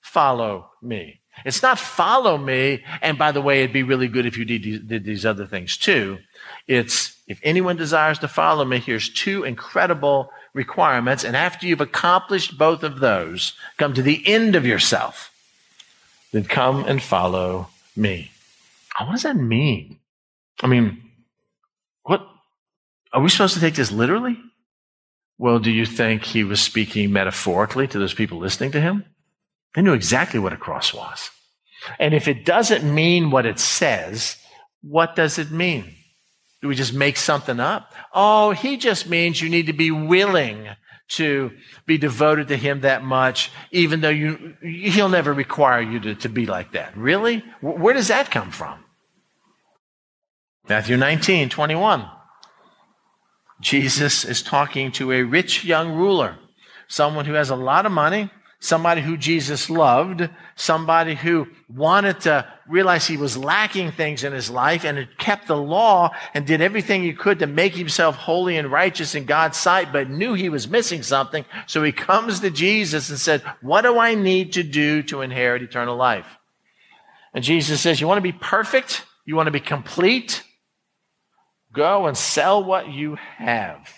[0.00, 1.20] follow me.
[1.44, 2.82] It's not follow me.
[3.02, 5.76] And by the way, it'd be really good if you did, did these other things
[5.76, 6.16] too.
[6.66, 11.24] It's if anyone desires to follow me, here's two incredible requirements.
[11.24, 15.30] And after you've accomplished both of those, come to the end of yourself,
[16.36, 18.30] then come and follow me.
[18.98, 19.98] What does that mean?
[20.62, 21.02] I mean,
[22.02, 22.26] what
[23.12, 24.38] are we supposed to take this literally?
[25.38, 29.04] Well, do you think he was speaking metaphorically to those people listening to him?
[29.74, 31.30] They knew exactly what a cross was.
[31.98, 34.36] And if it doesn't mean what it says,
[34.82, 35.94] what does it mean?
[36.60, 37.92] Do we just make something up?
[38.12, 40.68] Oh, he just means you need to be willing
[41.08, 41.52] to
[41.86, 46.28] be devoted to him that much, even though you, he'll never require you to, to
[46.28, 46.96] be like that.
[46.96, 47.44] Really?
[47.60, 48.84] Where does that come from?
[50.68, 52.08] Matthew 19, 21.
[53.60, 56.38] Jesus is talking to a rich young ruler,
[56.88, 58.30] someone who has a lot of money,
[58.66, 64.50] somebody who Jesus loved, somebody who wanted to realize he was lacking things in his
[64.50, 68.56] life and had kept the law and did everything he could to make himself holy
[68.56, 71.44] and righteous in God's sight, but knew he was missing something.
[71.66, 75.62] So he comes to Jesus and said, what do I need to do to inherit
[75.62, 76.26] eternal life?
[77.32, 79.04] And Jesus says, you want to be perfect?
[79.24, 80.42] You want to be complete?
[81.72, 83.88] Go and sell what you have.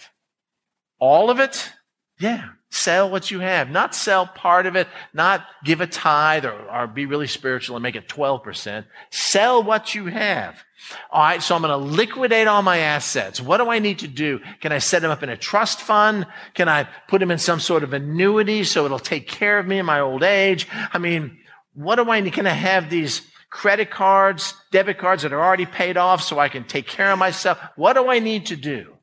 [0.98, 1.72] All of it?
[2.18, 2.48] Yeah.
[2.70, 3.70] Sell what you have.
[3.70, 7.83] Not sell part of it, not give a tithe or, or be really spiritual and
[7.83, 8.85] make it 12%.
[9.11, 10.62] Sell what you have.
[11.11, 13.40] All right, so I'm going to liquidate all my assets.
[13.40, 14.40] What do I need to do?
[14.61, 16.26] Can I set them up in a trust fund?
[16.54, 19.78] Can I put them in some sort of annuity so it'll take care of me
[19.78, 20.68] in my old age?
[20.92, 21.38] I mean,
[21.74, 22.35] what do I need?
[22.35, 26.50] Can I have these credit cards, debit cards that are already paid off so I
[26.50, 27.59] can take care of myself?
[27.76, 28.94] What do I need to do?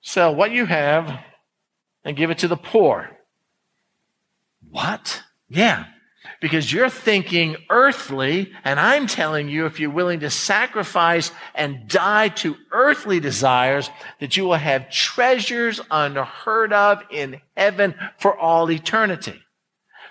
[0.00, 1.20] Sell what you have
[2.06, 3.10] and give it to the poor.
[4.70, 5.22] What?
[5.48, 5.86] Yeah.
[6.40, 12.28] Because you're thinking earthly, and I'm telling you, if you're willing to sacrifice and die
[12.28, 13.90] to earthly desires,
[14.20, 19.40] that you will have treasures unheard of in heaven for all eternity.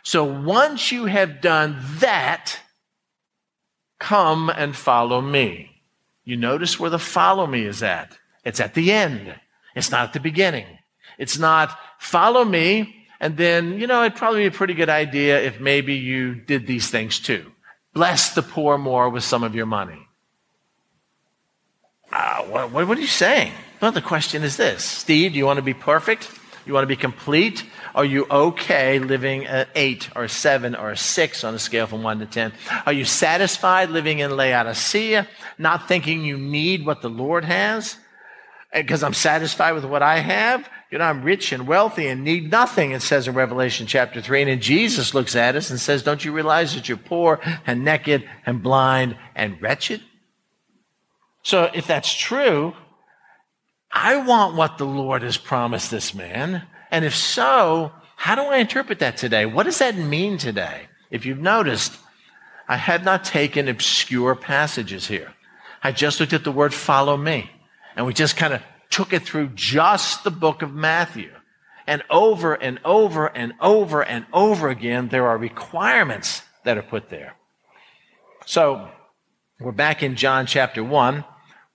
[0.03, 2.59] So once you have done that,
[3.99, 5.81] come and follow me.
[6.25, 8.17] You notice where the follow me is at.
[8.43, 9.35] It's at the end.
[9.75, 10.65] It's not at the beginning.
[11.17, 15.41] It's not follow me, and then, you know, it'd probably be a pretty good idea
[15.41, 17.51] if maybe you did these things too.
[17.93, 20.07] Bless the poor more with some of your money.
[22.11, 23.51] Uh, what, what are you saying?
[23.81, 26.29] Well, the question is this Steve, do you want to be perfect?
[26.65, 27.63] You want to be complete?
[27.93, 32.19] Are you okay living at eight or seven or six on a scale from one
[32.19, 32.53] to ten?
[32.85, 37.97] Are you satisfied living in Laodicea, not thinking you need what the Lord has?
[38.75, 40.69] Because I'm satisfied with what I have?
[40.91, 44.41] You know, I'm rich and wealthy and need nothing, it says in Revelation chapter 3.
[44.41, 47.83] And then Jesus looks at us and says, Don't you realize that you're poor and
[47.83, 50.01] naked and blind and wretched?
[51.41, 52.73] So if that's true,
[53.91, 56.63] I want what the Lord has promised this man.
[56.91, 59.45] And if so, how do I interpret that today?
[59.45, 60.87] What does that mean today?
[61.11, 61.97] If you've noticed,
[62.67, 65.33] I had not taken obscure passages here.
[65.83, 67.51] I just looked at the word follow me.
[67.95, 71.31] And we just kind of took it through just the book of Matthew.
[71.87, 77.09] And over and over and over and over again, there are requirements that are put
[77.09, 77.35] there.
[78.45, 78.89] So
[79.59, 81.23] we're back in John chapter 1.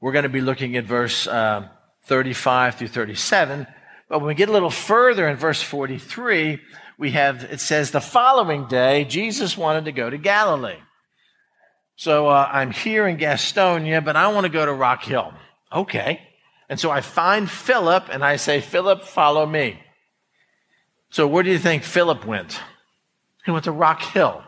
[0.01, 1.69] We're going to be looking at verse uh,
[2.05, 3.67] 35 through 37.
[4.09, 6.61] But when we get a little further in verse 43,
[6.99, 10.81] we have, it says, the following day, Jesus wanted to go to Galilee.
[11.97, 15.33] So uh, I'm here in Gastonia, but I want to go to Rock Hill.
[15.73, 16.21] Okay.
[16.69, 19.81] And so I find Philip and I say, Philip, follow me.
[21.11, 22.61] So where do you think Philip went?
[23.45, 24.43] He went to Rock Hill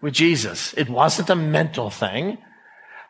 [0.00, 0.72] with Jesus.
[0.74, 2.38] It wasn't a mental thing.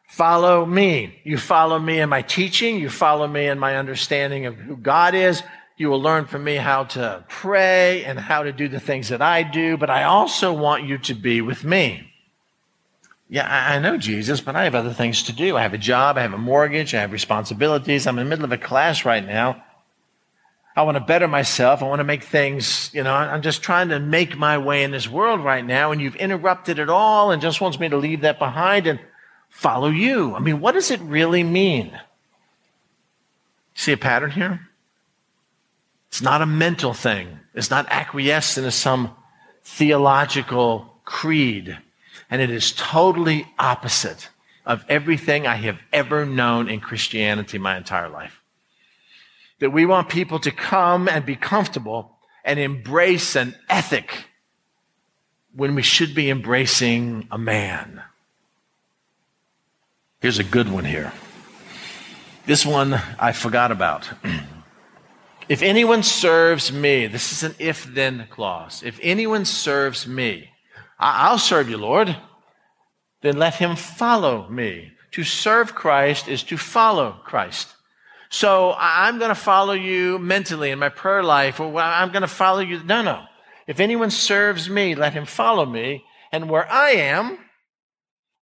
[0.08, 1.20] Follow me.
[1.24, 2.80] You follow me in my teaching.
[2.80, 5.42] You follow me in my understanding of who God is.
[5.76, 9.22] You will learn from me how to pray and how to do the things that
[9.22, 12.10] I do, but I also want you to be with me.
[13.30, 15.56] Yeah, I know Jesus, but I have other things to do.
[15.56, 18.06] I have a job, I have a mortgage, I have responsibilities.
[18.06, 19.62] I'm in the middle of a class right now.
[20.74, 21.82] I want to better myself.
[21.82, 24.92] I want to make things, you know, I'm just trying to make my way in
[24.92, 28.22] this world right now, and you've interrupted it all and just wants me to leave
[28.22, 28.98] that behind and
[29.50, 30.34] follow you.
[30.34, 31.98] I mean, what does it really mean?
[33.74, 34.68] See a pattern here?
[36.08, 37.40] It's not a mental thing.
[37.54, 39.14] It's not acquiesced into some
[39.64, 41.76] theological creed
[42.30, 44.28] and it is totally opposite
[44.66, 48.42] of everything I have ever known in Christianity my entire life.
[49.60, 54.26] That we want people to come and be comfortable and embrace an ethic
[55.54, 58.02] when we should be embracing a man.
[60.20, 61.12] Here's a good one here.
[62.44, 64.10] This one I forgot about.
[65.48, 68.82] if anyone serves me, this is an if then clause.
[68.82, 70.50] If anyone serves me,
[70.98, 72.16] I'll serve you, Lord.
[73.22, 74.92] Then let him follow me.
[75.12, 77.74] To serve Christ is to follow Christ.
[78.30, 82.28] So I'm going to follow you mentally in my prayer life, or I'm going to
[82.28, 82.82] follow you.
[82.84, 83.24] No, no.
[83.66, 86.04] If anyone serves me, let him follow me.
[86.30, 87.38] And where I am,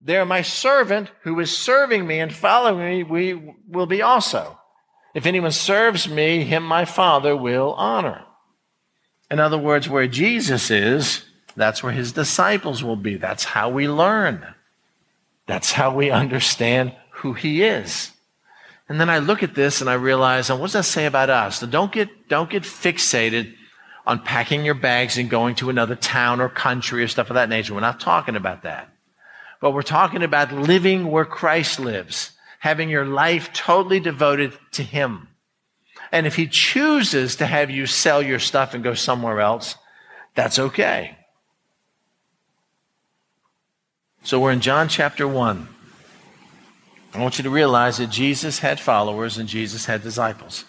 [0.00, 4.58] there my servant who is serving me and following me, we will be also.
[5.14, 8.24] If anyone serves me, him my Father will honor.
[9.30, 11.24] In other words, where Jesus is,
[11.56, 13.16] that's where his disciples will be.
[13.16, 14.46] That's how we learn.
[15.46, 18.12] That's how we understand who he is.
[18.88, 21.30] And then I look at this and I realize, and what does that say about
[21.30, 21.58] us?
[21.58, 23.54] So don't get, don't get fixated
[24.06, 27.48] on packing your bags and going to another town or country or stuff of that
[27.48, 27.74] nature.
[27.74, 28.88] We're not talking about that.
[29.60, 35.28] But we're talking about living where Christ lives, having your life totally devoted to Him.
[36.12, 39.74] And if He chooses to have you sell your stuff and go somewhere else,
[40.34, 41.16] that's okay.
[44.26, 45.68] So we're in John chapter 1.
[47.14, 50.64] I want you to realize that Jesus had followers and Jesus had disciples.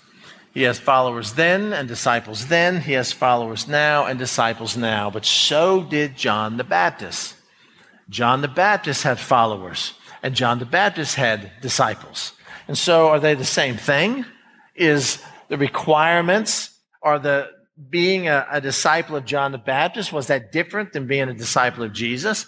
[0.53, 2.81] He has followers then and disciples then.
[2.81, 5.09] He has followers now and disciples now.
[5.09, 7.33] But so did John the Baptist.
[8.11, 12.33] John the Baptist had followers and John the Baptist had disciples.
[12.67, 14.23] And so are they the same thing?
[14.75, 17.49] Is the requirements, are the
[17.89, 21.83] being a, a disciple of John the Baptist, was that different than being a disciple
[21.83, 22.45] of Jesus?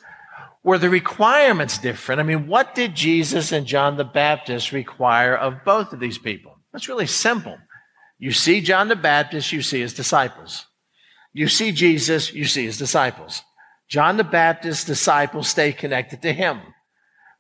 [0.64, 2.20] Were the requirements different?
[2.20, 6.58] I mean, what did Jesus and John the Baptist require of both of these people?
[6.74, 7.58] That's really simple.
[8.18, 10.66] You see John the Baptist, you see his disciples.
[11.34, 13.42] You see Jesus, you see his disciples.
[13.88, 16.60] John the Baptist's disciples stay connected to him.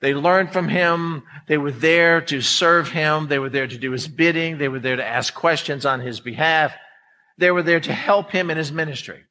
[0.01, 1.23] They learned from him.
[1.47, 3.27] They were there to serve him.
[3.27, 4.57] They were there to do his bidding.
[4.57, 6.73] They were there to ask questions on his behalf.
[7.37, 9.23] They were there to help him in his ministry.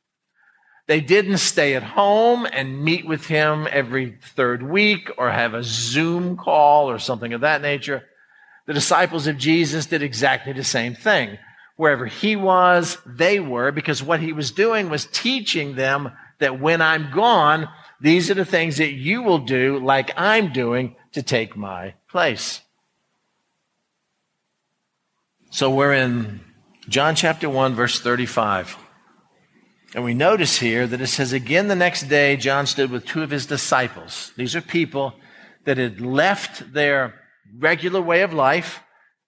[0.88, 5.62] They didn't stay at home and meet with him every third week or have a
[5.62, 8.06] Zoom call or something of that nature.
[8.64, 11.36] The disciples of Jesus did exactly the same thing.
[11.76, 16.80] Wherever he was, they were, because what he was doing was teaching them that when
[16.80, 17.68] I'm gone,
[18.00, 22.62] these are the things that you will do like I'm doing to take my place.
[25.50, 26.40] So we're in
[26.88, 28.87] John chapter 1, verse 35.
[29.94, 33.22] And we notice here that it says, again the next day, John stood with two
[33.22, 34.32] of his disciples.
[34.36, 35.14] These are people
[35.64, 37.14] that had left their
[37.58, 38.82] regular way of life.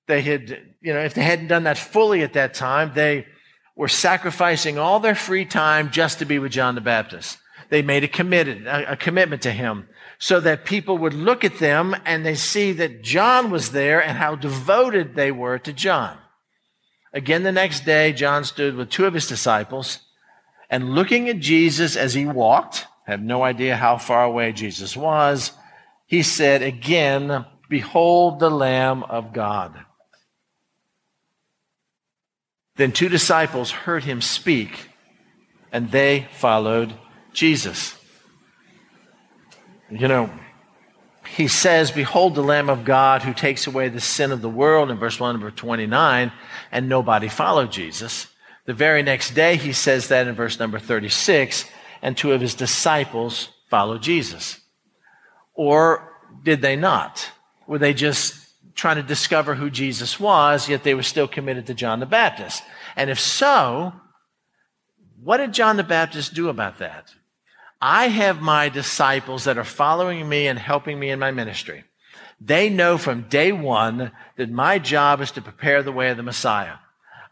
[0.07, 0.51] They had,
[0.83, 3.27] you know, if they hadn't done that fully at that time, they
[3.75, 7.39] were sacrificing all their free time just to be with John the Baptist.
[7.71, 11.59] They made a committed, a, a commitment to him so that people would look at
[11.59, 16.19] them and they see that John was there and how devoted they were to John.
[17.15, 20.01] Again, the next day, John stood with two of his disciples
[20.71, 25.51] and looking at Jesus as he walked, have no idea how far away Jesus was,
[26.07, 29.85] he said again, Behold the Lamb of God.
[32.77, 34.89] Then two disciples heard him speak,
[35.71, 36.95] and they followed
[37.33, 37.97] Jesus.
[39.91, 40.31] You know,
[41.37, 44.91] he says, Behold the Lamb of God who takes away the sin of the world
[44.91, 46.33] in verse 1 number 29,
[46.73, 48.29] and nobody followed Jesus.
[48.71, 51.69] The very next day, he says that in verse number 36,
[52.03, 54.61] and two of his disciples followed Jesus.
[55.55, 56.09] Or
[56.45, 57.29] did they not?
[57.67, 61.75] Were they just trying to discover who Jesus was, yet they were still committed to
[61.75, 62.63] John the Baptist?
[62.95, 63.93] And if so,
[65.21, 67.13] what did John the Baptist do about that?
[67.83, 71.83] I have my disciples that are following me and helping me in my ministry.
[72.41, 76.23] They know from day one that my job is to prepare the way of the
[76.23, 76.77] Messiah.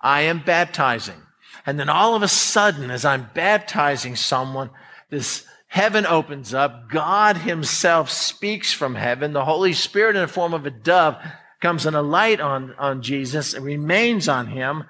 [0.00, 1.22] I am baptizing.
[1.68, 4.70] And then all of a sudden, as I'm baptizing someone,
[5.10, 6.88] this heaven opens up.
[6.88, 9.34] God himself speaks from heaven.
[9.34, 11.18] The Holy Spirit in the form of a dove
[11.60, 14.84] comes in a light on, on Jesus and remains on him.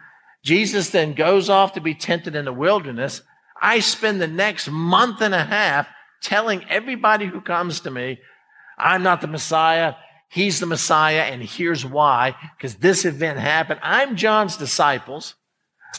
[0.45, 3.23] Jesus then goes off to be tempted in the wilderness.
[3.61, 5.89] I spend the next month and a half
[6.23, 8.21] telling everybody who comes to me,
[8.79, 9.95] I'm not the Messiah.
[10.29, 12.37] He's the Messiah, and here's why.
[12.57, 13.81] Because this event happened.
[13.83, 15.35] I'm John's disciples.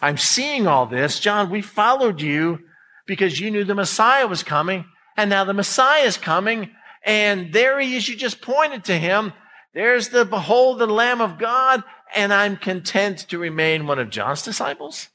[0.01, 1.19] I'm seeing all this.
[1.19, 2.59] John, we followed you
[3.05, 4.85] because you knew the Messiah was coming,
[5.17, 6.71] and now the Messiah is coming,
[7.03, 8.07] and there he is.
[8.07, 9.33] You just pointed to him.
[9.73, 11.83] There's the behold the Lamb of God,
[12.15, 15.09] and I'm content to remain one of John's disciples.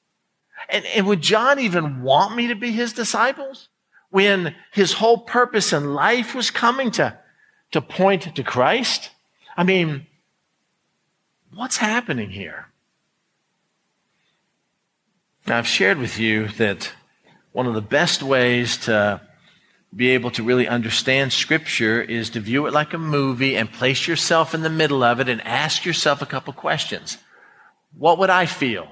[0.69, 3.69] And, and would John even want me to be his disciples?
[4.15, 7.19] when his whole purpose in life was coming to,
[7.73, 9.11] to point to Christ?
[9.57, 10.07] I mean,
[11.53, 12.69] what's happening here?
[15.47, 16.91] Now, I've shared with you that
[17.53, 19.21] one of the best ways to
[19.95, 24.09] be able to really understand Scripture is to view it like a movie and place
[24.09, 27.19] yourself in the middle of it and ask yourself a couple questions.
[27.93, 28.89] What would I feel?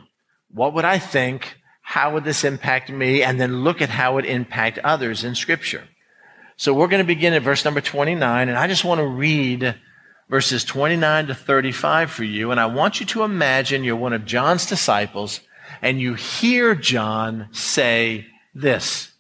[0.52, 1.56] What would I think?
[1.80, 3.22] How would this impact me?
[3.22, 5.88] And then look at how it impact others in Scripture.
[6.58, 9.74] So we're going to begin at verse number 29, and I just want to read
[10.28, 12.50] verses 29 to 35 for you.
[12.50, 15.40] And I want you to imagine you're one of John's disciples
[15.82, 19.10] and you hear John say this.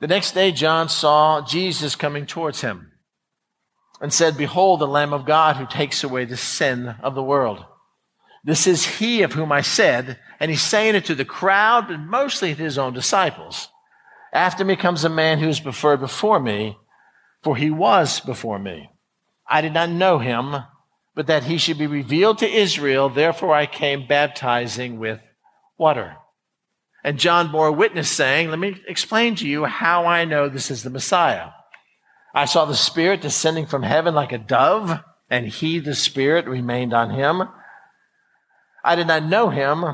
[0.00, 2.90] The next day, John saw Jesus coming towards him
[4.00, 7.64] and said, Behold, the Lamb of God who takes away the sin of the world.
[8.42, 12.00] This is he of whom I said, and he's saying it to the crowd, but
[12.00, 13.68] mostly to his own disciples.
[14.32, 16.78] After me comes a man who is preferred before me,
[17.42, 18.90] for he was before me.
[19.46, 20.56] I did not know him,
[21.14, 23.08] but that he should be revealed to Israel.
[23.08, 25.20] Therefore I came baptizing with
[25.76, 26.16] water.
[27.02, 30.82] And John bore witness saying, Let me explain to you how I know this is
[30.82, 31.50] the Messiah.
[32.34, 36.92] I saw the Spirit descending from heaven like a dove, and he, the Spirit, remained
[36.92, 37.42] on him.
[38.84, 39.84] I did not know him,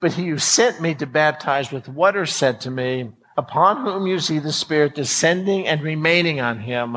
[0.00, 4.20] but he who sent me to baptize with water said to me, Upon whom you
[4.20, 6.96] see the Spirit descending and remaining on him,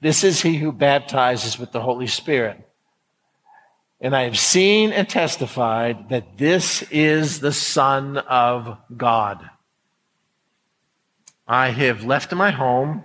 [0.00, 2.58] this is he who baptizes with the Holy Spirit.
[4.00, 9.48] And I have seen and testified that this is the Son of God.
[11.46, 13.04] I have left my home,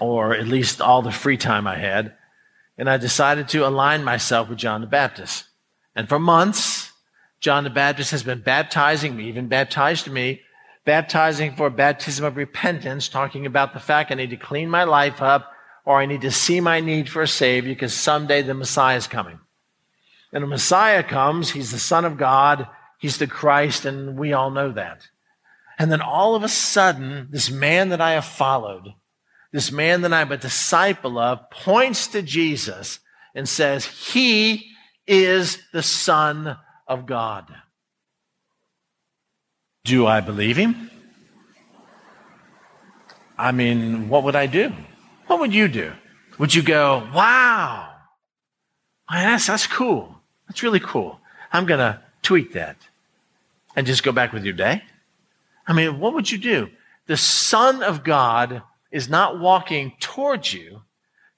[0.00, 2.14] or at least all the free time I had,
[2.76, 5.44] and I decided to align myself with John the Baptist.
[5.94, 6.92] And for months,
[7.40, 10.40] John the Baptist has been baptizing me, even baptized me,
[10.84, 15.22] baptizing for baptism of repentance, talking about the fact I need to clean my life
[15.22, 15.52] up
[15.84, 19.06] or I need to see my need for a Savior because someday the Messiah is
[19.06, 19.38] coming.
[20.34, 22.68] And the Messiah comes, He's the Son of God,
[22.98, 25.08] He's the Christ, and we all know that.
[25.78, 28.94] And then all of a sudden, this man that I have followed,
[29.52, 32.98] this man that I'm a disciple of, points to Jesus
[33.34, 34.70] and says, He
[35.06, 36.56] is the Son
[36.86, 37.46] of God.
[39.84, 40.90] Do I believe him?
[43.36, 44.72] I mean, what would I do?
[45.26, 45.92] What would you do?
[46.38, 47.92] Would you go, wow,
[49.10, 50.13] that's, that's cool.
[50.48, 51.20] That's really cool.
[51.52, 52.76] I'm going to tweet that
[53.76, 54.82] and just go back with your day?
[55.66, 56.70] I mean, what would you do?
[57.06, 60.82] The Son of God is not walking towards you.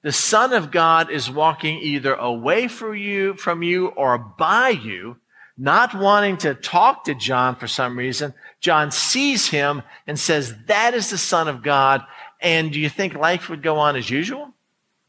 [0.01, 5.17] The Son of God is walking either away from you, from you or by you,
[5.57, 8.33] not wanting to talk to John for some reason.
[8.59, 12.03] John sees him and says, that is the Son of God.
[12.39, 14.53] And do you think life would go on as usual?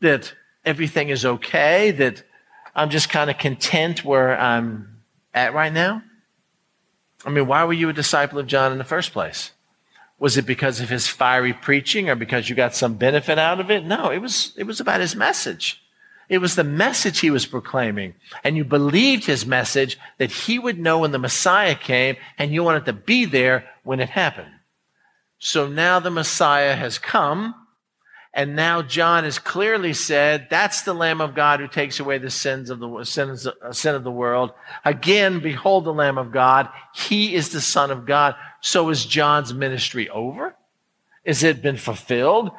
[0.00, 0.32] That
[0.64, 1.90] everything is okay?
[1.90, 2.22] That
[2.78, 5.00] I'm just kind of content where I'm
[5.34, 6.02] at right now?
[7.24, 9.50] I mean, why were you a disciple of John in the first place?
[10.20, 13.68] Was it because of his fiery preaching or because you got some benefit out of
[13.72, 13.84] it?
[13.84, 15.82] No, it was, it was about his message.
[16.28, 18.14] It was the message he was proclaiming.
[18.44, 22.62] And you believed his message that he would know when the Messiah came and you
[22.62, 24.52] wanted to be there when it happened.
[25.40, 27.56] So now the Messiah has come,
[28.38, 32.30] and now John has clearly said, that's the Lamb of God who takes away the
[32.30, 34.52] sins of the sins, uh, sin of the world.
[34.84, 36.68] Again, behold the Lamb of God.
[36.94, 38.36] He is the Son of God.
[38.60, 40.54] So is John's ministry over?
[41.24, 42.52] Is it been fulfilled?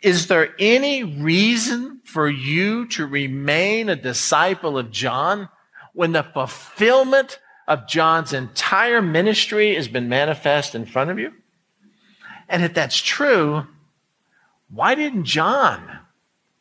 [0.00, 5.50] Is there any reason for you to remain a disciple of John
[5.92, 11.34] when the fulfillment of John's entire ministry has been manifest in front of you?
[12.48, 13.66] And if that's true,
[14.72, 16.00] why didn't John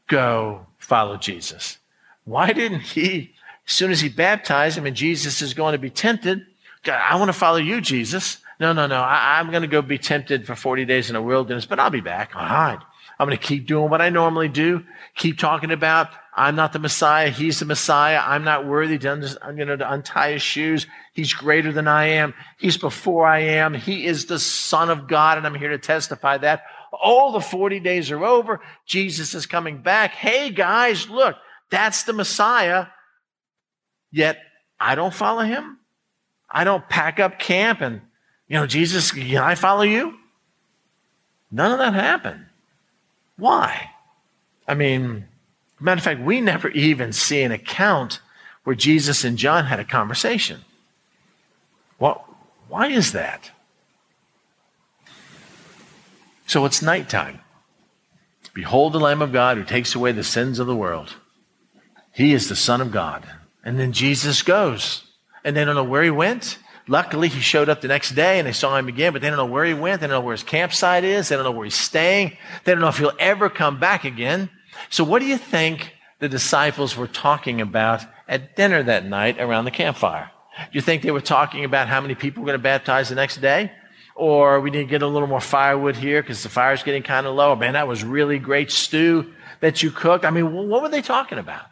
[0.08, 1.78] go follow Jesus?
[2.24, 3.34] Why didn't he,
[3.68, 6.46] as soon as he baptized him and Jesus is going to be tempted,
[6.84, 8.38] God, I want to follow you, Jesus.
[8.60, 9.02] No, no, no.
[9.02, 11.90] I, am going to go be tempted for 40 days in the wilderness, but I'll
[11.90, 12.36] be back.
[12.36, 12.80] All right.
[13.20, 14.84] I'm going to keep doing what I normally do.
[15.16, 17.32] Keep talking about I'm not the Messiah.
[17.32, 18.22] He's the Messiah.
[18.24, 20.86] I'm not worthy to, you know, to untie his shoes.
[21.14, 22.36] He's greater than I am.
[22.60, 23.74] He's before I am.
[23.74, 26.62] He is the Son of God, and I'm here to testify that.
[27.02, 28.62] Oh, the 40 days are over.
[28.86, 30.12] Jesus is coming back.
[30.12, 31.36] Hey, guys, look,
[31.70, 32.88] that's the Messiah.
[34.12, 34.40] Yet
[34.80, 35.80] I don't follow him.
[36.50, 38.02] I don't pack up camp and,
[38.48, 40.18] you know, Jesus, can I follow you?
[41.52, 42.46] None of that happened.
[43.36, 43.92] Why?
[44.68, 45.26] I mean,
[45.80, 48.20] Matter of fact, we never even see an account
[48.64, 50.62] where Jesus and John had a conversation.
[52.00, 52.26] Well,
[52.68, 53.52] why is that?
[56.48, 57.42] So it's nighttime.
[58.54, 61.16] Behold the Lamb of God who takes away the sins of the world.
[62.14, 63.30] He is the Son of God.
[63.64, 65.04] And then Jesus goes.
[65.44, 66.58] And they don't know where he went.
[66.88, 69.38] Luckily, he showed up the next day and they saw him again, but they don't
[69.38, 70.00] know where he went.
[70.00, 71.28] They don't know where his campsite is.
[71.28, 72.38] They don't know where he's staying.
[72.64, 74.50] They don't know if he'll ever come back again.
[74.90, 79.66] So what do you think the disciples were talking about at dinner that night around
[79.66, 80.32] the campfire?
[80.58, 83.16] Do you think they were talking about how many people were going to baptize the
[83.16, 83.72] next day?
[84.18, 87.28] Or we need to get a little more firewood here because the fire's getting kind
[87.28, 87.56] of low.
[87.56, 90.26] Man, that was really great stew that you cooked.
[90.26, 91.66] I mean, what were they talking about?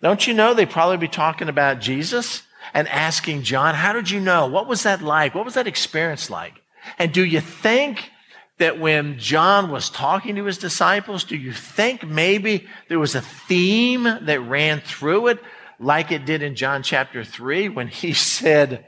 [0.00, 2.42] Don't you know they probably be talking about Jesus
[2.74, 4.46] and asking John, how did you know?
[4.46, 5.34] What was that like?
[5.34, 6.54] What was that experience like?
[6.98, 8.10] And do you think
[8.58, 13.20] that when John was talking to his disciples, do you think maybe there was a
[13.20, 15.40] theme that ran through it
[15.78, 18.86] like it did in John chapter 3 when he said,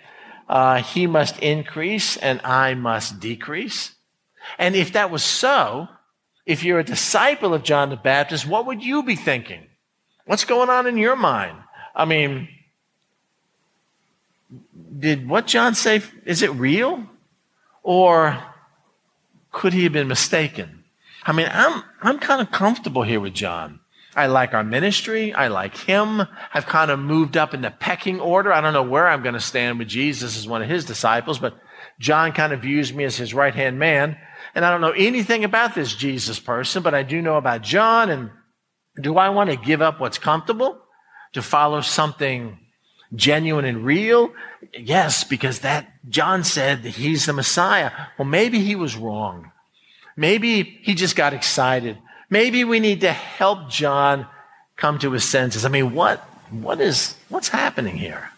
[0.48, 3.94] uh, he must increase and I must decrease?
[4.58, 5.88] And if that was so,
[6.46, 9.66] if you're a disciple of John the Baptist, what would you be thinking?
[10.26, 11.56] What's going on in your mind?
[11.94, 12.48] I mean,
[14.98, 17.04] did what John say, is it real?
[17.82, 18.42] Or
[19.52, 20.84] could he have been mistaken?
[21.24, 23.80] I mean, I'm, I'm kind of comfortable here with John.
[24.16, 25.34] I like our ministry.
[25.34, 26.22] I like him.
[26.52, 28.52] I've kind of moved up in the pecking order.
[28.52, 31.38] I don't know where I'm going to stand with Jesus as one of his disciples,
[31.38, 31.54] but
[31.98, 34.16] John kind of views me as his right hand man.
[34.54, 38.10] And I don't know anything about this Jesus person, but I do know about John.
[38.10, 38.30] And
[39.00, 40.80] do I want to give up what's comfortable
[41.32, 42.58] to follow something
[43.14, 44.32] genuine and real?
[44.72, 47.90] Yes, because that John said that he's the Messiah.
[48.18, 49.50] Well, maybe he was wrong.
[50.16, 51.98] Maybe he just got excited.
[52.30, 54.26] Maybe we need to help John
[54.76, 55.64] come to his senses.
[55.64, 56.20] I mean, what,
[56.50, 58.30] what is, what's happening here?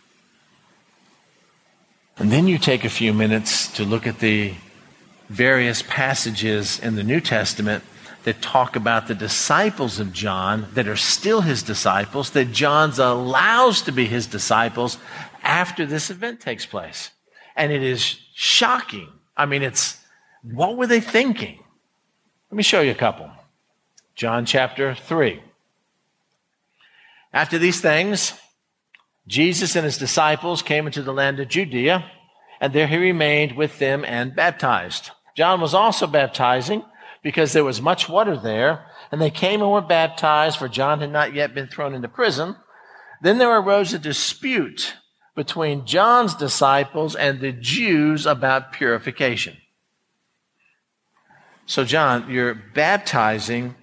[2.19, 4.55] And then you take a few minutes to look at the
[5.29, 7.85] various passages in the New Testament
[8.25, 13.83] that talk about the disciples of John that are still his disciples, that John's allows
[13.83, 14.99] to be his disciples
[15.43, 17.11] after this event takes place.
[17.55, 19.09] And it is shocking.
[19.37, 19.99] I mean, it's,
[20.43, 21.63] what were they thinking?
[22.51, 23.31] Let me show you a couple.
[24.17, 25.43] John chapter 3.
[27.35, 28.33] After these things,
[29.27, 32.11] Jesus and his disciples came into the land of Judea,
[32.59, 35.11] and there he remained with them and baptized.
[35.37, 36.83] John was also baptizing
[37.23, 41.13] because there was much water there, and they came and were baptized, for John had
[41.13, 42.57] not yet been thrown into prison.
[43.21, 44.97] Then there arose a dispute
[45.35, 49.59] between John's disciples and the Jews about purification.
[51.67, 53.75] So, John, you're baptizing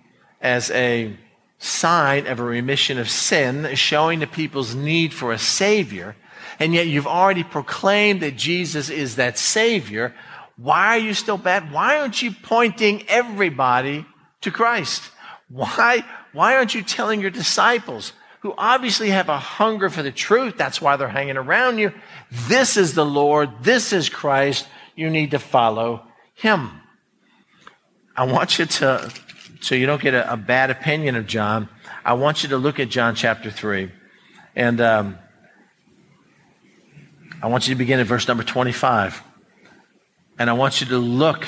[0.44, 1.16] as a
[1.58, 6.16] sign of a remission of sin, showing the people's need for a Savior,
[6.60, 10.14] and yet you've already proclaimed that Jesus is that Savior.
[10.58, 11.72] Why are you still bad?
[11.72, 14.06] Why aren't you pointing everybody
[14.42, 15.02] to Christ?
[15.50, 20.58] Why, why aren't you telling your disciples who obviously have a hunger for the truth?
[20.58, 21.94] That's why they're hanging around you.
[22.32, 23.50] This is the Lord.
[23.62, 24.68] This is Christ.
[24.96, 26.04] You need to follow
[26.36, 26.70] him.
[28.16, 29.12] I want you to,
[29.64, 31.70] so you don't get a, a bad opinion of John,
[32.04, 33.90] I want you to look at John chapter 3.
[34.58, 35.18] And um,
[37.42, 39.24] I want you to begin at verse number 25.
[40.38, 41.46] And I want you to look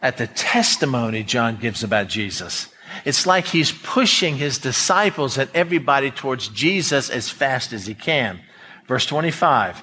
[0.00, 2.68] at the testimony John gives about Jesus.
[3.04, 8.38] It's like he's pushing his disciples and everybody towards Jesus as fast as he can.
[8.86, 9.82] Verse 25.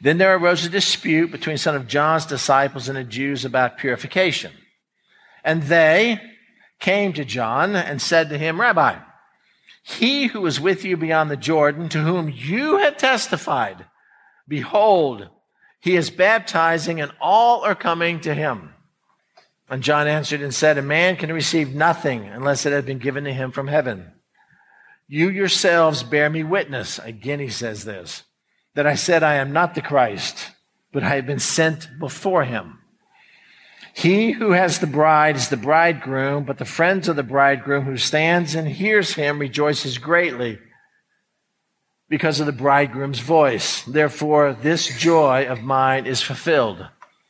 [0.00, 4.52] Then there arose a dispute between some of John's disciples and the Jews about purification.
[5.42, 6.20] And they
[6.82, 8.98] came to John and said to him, Rabbi,
[9.82, 13.86] he who is with you beyond the Jordan, to whom you have testified,
[14.46, 15.28] behold,
[15.80, 18.74] he is baptizing, and all are coming to him.
[19.68, 23.24] And John answered and said, A man can receive nothing unless it has been given
[23.24, 24.12] to him from heaven.
[25.08, 26.98] You yourselves bear me witness.
[26.98, 28.24] Again, he says this
[28.74, 30.50] that I said, I am not the Christ,
[30.92, 32.81] but I have been sent before him.
[33.94, 37.96] He who has the bride is the bridegroom, but the friends of the bridegroom who
[37.96, 40.58] stands and hears him rejoices greatly
[42.08, 43.82] because of the bridegroom's voice.
[43.84, 46.86] Therefore, this joy of mine is fulfilled.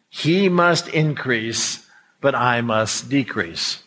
[0.08, 1.86] He must increase,
[2.20, 3.82] but I must decrease.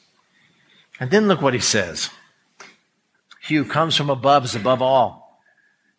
[0.99, 2.09] And then look what he says.
[3.41, 5.41] He who comes from above is above all.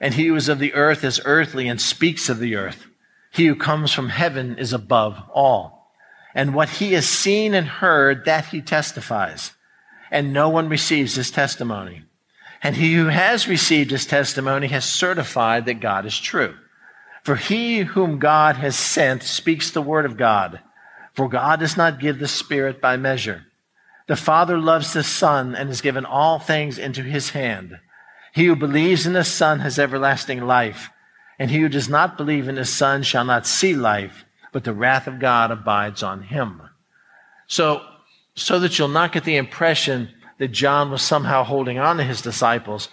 [0.01, 2.87] And he who is of the earth is earthly and speaks of the earth.
[3.31, 5.76] He who comes from heaven is above all.
[6.37, 9.53] And what he has seen and heard, that he testifies.
[10.11, 12.03] And no one receives his testimony.
[12.63, 16.55] And he who has received his testimony has certified that God is true.
[17.25, 20.61] For he whom God has sent speaks the word of God.
[21.15, 23.47] For God does not give the Spirit by measure.
[24.07, 27.79] The Father loves the Son and has given all things into his hand.
[28.35, 30.91] He who believes in the Son has everlasting life,
[31.39, 34.26] and he who does not believe in the Son shall not see life,
[34.57, 36.63] but the wrath of God abides on him.
[37.47, 37.83] So,
[38.35, 42.23] so that you'll not get the impression that John was somehow holding on to his
[42.23, 42.89] disciples,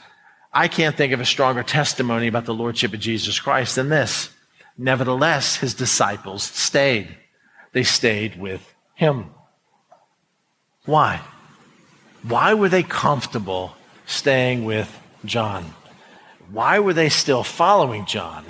[0.52, 4.30] I can't think of a stronger testimony about the Lordship of Jesus Christ than this.
[4.78, 7.16] Nevertheless, his disciples stayed.
[7.72, 9.28] They stayed with him.
[10.84, 11.22] Why?
[12.24, 15.74] Why were they comfortable staying with John?
[16.52, 18.44] Why were they still following John?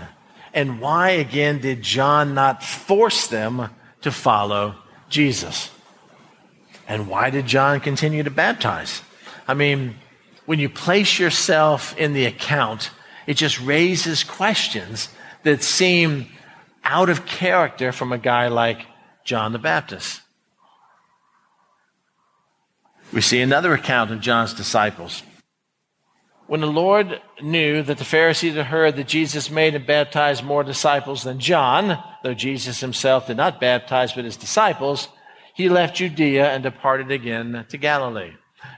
[0.54, 3.70] And why, again, did John not force them
[4.02, 4.76] to follow
[5.10, 5.72] Jesus?
[6.88, 9.02] And why did John continue to baptize?
[9.48, 9.96] I mean,
[10.46, 12.92] when you place yourself in the account,
[13.26, 15.10] it just raises questions
[15.44, 16.28] that seem
[16.84, 18.86] out of character from a guy like
[19.24, 20.22] John the Baptist.
[23.14, 25.24] We see another account of John's disciples.
[26.48, 30.64] When the Lord knew that the Pharisees had heard that Jesus made and baptized more
[30.64, 35.08] disciples than John, though Jesus himself did not baptize but his disciples,
[35.54, 38.34] he left Judea and departed again to Galilee.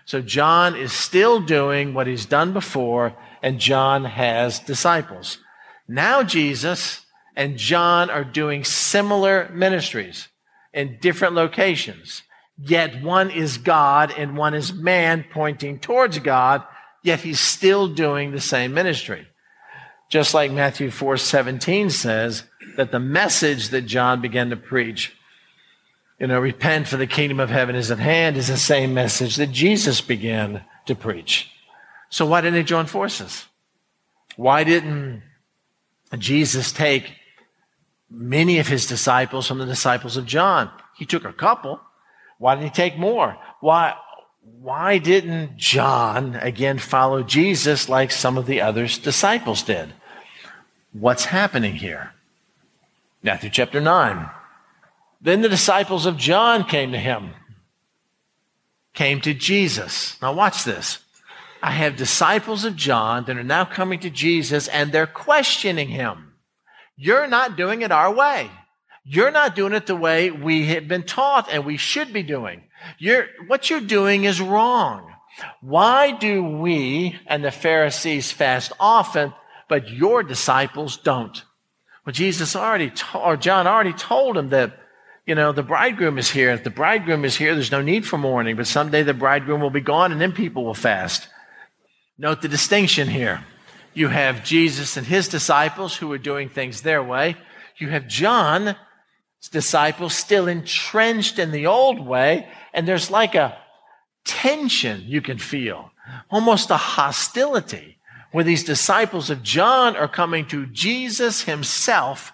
[0.05, 5.39] So John is still doing what he's done before, and John has disciples.
[5.87, 7.05] Now Jesus
[7.35, 10.27] and John are doing similar ministries
[10.73, 12.23] in different locations.
[12.57, 16.63] Yet one is God and one is man pointing towards God,
[17.05, 19.27] yet he's still doing the same ministry.
[20.09, 22.43] Just like Matthew 4 17 says
[22.77, 25.13] that the message that John began to preach
[26.19, 29.35] you know, repent for the kingdom of heaven is at hand is the same message
[29.35, 31.51] that Jesus began to preach.
[32.09, 33.45] So why didn't they join forces?
[34.37, 35.23] Why didn't
[36.17, 37.11] Jesus take
[38.09, 40.71] many of his disciples from the disciples of John?
[40.95, 41.81] He took a couple.
[42.37, 43.37] Why didn't he take more?
[43.59, 43.95] Why,
[44.65, 49.93] why didn't John again follow Jesus like some of the other disciples did?
[50.91, 52.13] What's happening here?
[53.21, 54.27] Matthew chapter 9.
[55.21, 57.35] Then the disciples of John came to him,
[58.95, 60.19] came to Jesus.
[60.19, 60.97] Now, watch this.
[61.61, 66.33] I have disciples of John that are now coming to Jesus and they're questioning him.
[66.97, 68.49] You're not doing it our way.
[69.03, 72.63] You're not doing it the way we have been taught and we should be doing.
[72.97, 75.11] You're, what you're doing is wrong.
[75.61, 79.33] Why do we and the Pharisees fast often,
[79.67, 81.43] but your disciples don't?
[82.05, 84.79] Well, Jesus already, to, or John already told him that
[85.25, 86.51] you know, the bridegroom is here.
[86.51, 89.71] If the bridegroom is here, there's no need for mourning, but someday the bridegroom will
[89.71, 91.27] be gone and then people will fast.
[92.17, 93.43] Note the distinction here.
[93.93, 97.37] You have Jesus and his disciples who are doing things their way.
[97.77, 98.75] You have John's
[99.51, 103.57] disciples still entrenched in the old way, and there's like a
[104.25, 105.91] tension you can feel,
[106.29, 107.97] almost a hostility,
[108.31, 112.33] where these disciples of John are coming to Jesus himself,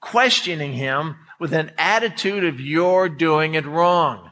[0.00, 4.30] questioning him with an attitude of you're doing it wrong.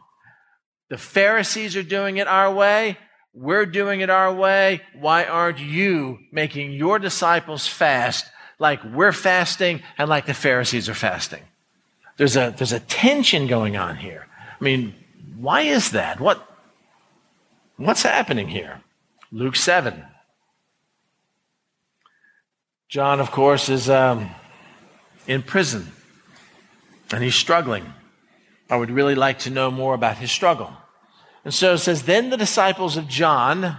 [0.91, 2.97] The Pharisees are doing it our way.
[3.35, 4.81] We're doing it our way.
[4.95, 8.27] Why aren't you making your disciples fast
[8.59, 11.43] like we're fasting and like the Pharisees are fasting?
[12.17, 14.27] There's a, there's a tension going on here.
[14.61, 14.95] I mean,
[15.39, 16.21] why is that?
[16.21, 16.45] What,
[17.77, 18.83] what's happening here?
[19.31, 20.05] Luke 7.
[22.89, 24.31] John, of course, is um,
[25.27, 25.93] in prison
[27.13, 27.93] and he's struggling.
[28.69, 30.73] I would really like to know more about his struggle.
[31.45, 33.77] And so it says, Then the disciples of John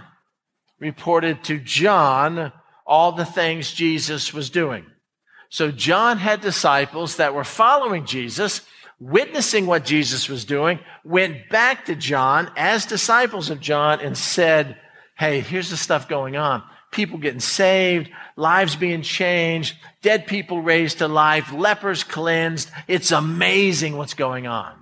[0.78, 2.52] reported to John
[2.86, 4.86] all the things Jesus was doing.
[5.50, 8.62] So John had disciples that were following Jesus,
[9.00, 14.76] witnessing what Jesus was doing, went back to John as disciples of John and said,
[15.16, 20.98] Hey, here's the stuff going on people getting saved, lives being changed, dead people raised
[20.98, 22.68] to life, lepers cleansed.
[22.88, 24.74] It's amazing what's going on.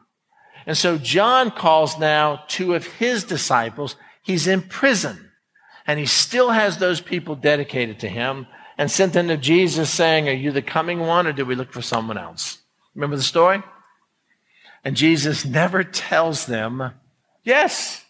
[0.66, 3.96] And so John calls now two of his disciples.
[4.22, 5.30] He's in prison
[5.86, 8.46] and he still has those people dedicated to him
[8.76, 11.72] and sent them to Jesus saying, are you the coming one or do we look
[11.72, 12.58] for someone else?
[12.94, 13.62] Remember the story?
[14.88, 16.92] And Jesus never tells them,
[17.42, 18.06] yes,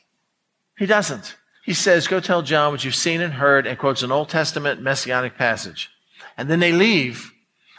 [0.79, 1.37] he doesn't.
[1.65, 4.81] He says, Go tell John what you've seen and heard, and quotes an Old Testament
[4.81, 5.91] messianic passage.
[6.37, 7.33] And then they leave.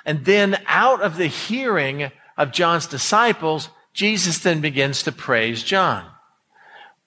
[0.04, 6.06] And then out of the hearing of John's disciples, Jesus then begins to praise John.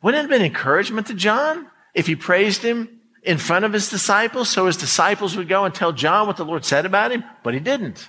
[0.01, 3.91] Wouldn't it have been encouragement to John if he praised him in front of his
[3.91, 7.23] disciples so his disciples would go and tell John what the Lord said about him?
[7.43, 8.09] But he didn't.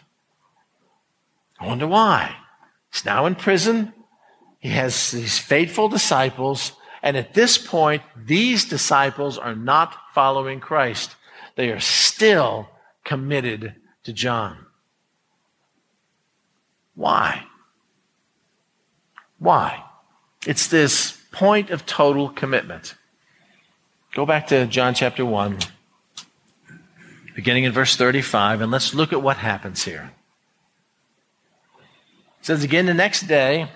[1.60, 2.38] I wonder why.
[2.94, 3.92] He's now in prison.
[4.60, 6.74] He has these faithful disciples.
[7.02, 11.16] And at this point, these disciples are not following Christ.
[11.56, 12.70] They are still
[13.04, 14.68] committed to John.
[16.96, 17.46] Why?
[19.40, 19.84] Why?
[20.46, 22.96] It's this point of total commitment.
[24.14, 25.58] Go back to John chapter 1,
[27.36, 30.12] beginning in verse 35, and let's look at what happens here.
[32.44, 33.70] Says again the next day,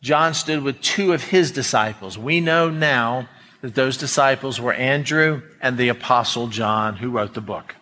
[0.00, 2.16] John stood with two of his disciples.
[2.16, 3.28] We know now
[3.60, 7.74] that those disciples were Andrew and the apostle John who wrote the book.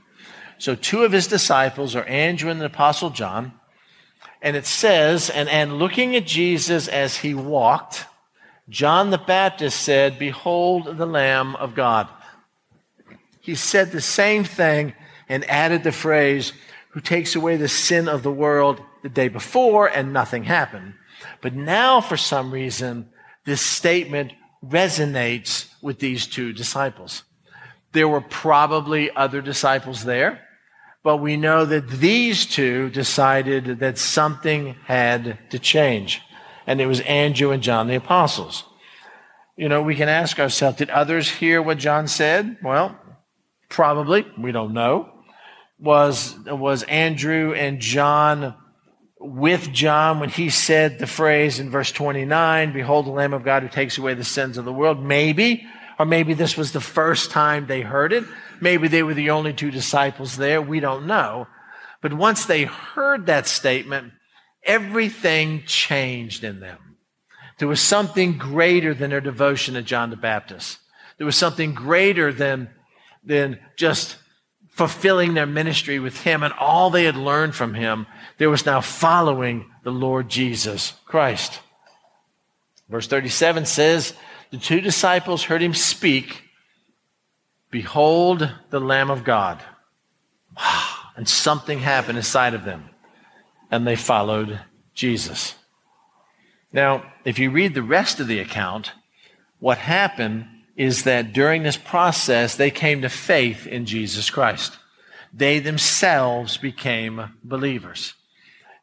[0.57, 3.53] So two of his disciples are Andrew and the apostle John.
[4.41, 8.07] And it says, and, and looking at Jesus as he walked,
[8.70, 12.09] John the Baptist said, Behold the Lamb of God.
[13.43, 14.95] He said the same thing
[15.28, 16.55] and added the phrase,
[16.95, 20.95] who takes away the sin of the world the day before, and nothing happened.
[21.42, 23.09] But now, for some reason,
[23.45, 24.32] this statement
[24.64, 27.24] resonates with these two disciples.
[27.92, 30.40] There were probably other disciples there,
[31.03, 36.22] but we know that these two decided that something had to change.
[36.64, 38.62] And it was Andrew and John the apostles.
[39.57, 42.57] You know, we can ask ourselves, did others hear what John said?
[42.62, 42.97] Well,
[43.68, 44.26] probably.
[44.38, 45.13] We don't know.
[45.79, 48.55] Was, was Andrew and John
[49.25, 53.62] with John when he said the phrase in verse 29, Behold the Lamb of God
[53.62, 55.03] who takes away the sins of the world.
[55.03, 55.66] Maybe,
[55.99, 58.25] or maybe this was the first time they heard it.
[58.61, 60.61] Maybe they were the only two disciples there.
[60.61, 61.47] We don't know.
[62.03, 64.12] But once they heard that statement,
[64.62, 66.97] everything changed in them.
[67.59, 70.79] There was something greater than their devotion to John the Baptist.
[71.16, 72.68] There was something greater than,
[73.25, 74.16] than just
[74.75, 78.07] fulfilling their ministry with him and all they had learned from him,
[78.39, 81.61] there was now following the Lord Jesus Christ.
[82.89, 84.14] Verse 37 says,
[84.51, 86.43] The two disciples heard him speak,
[87.70, 89.62] Behold the Lamb of God.
[91.16, 92.91] And something happened inside of them,
[93.70, 94.59] and they followed
[94.93, 95.55] Jesus.
[96.72, 98.91] Now, if you read the rest of the account,
[99.61, 100.47] what happened
[100.77, 104.77] is that during this process, they came to faith in Jesus Christ.
[105.33, 108.14] They themselves became believers.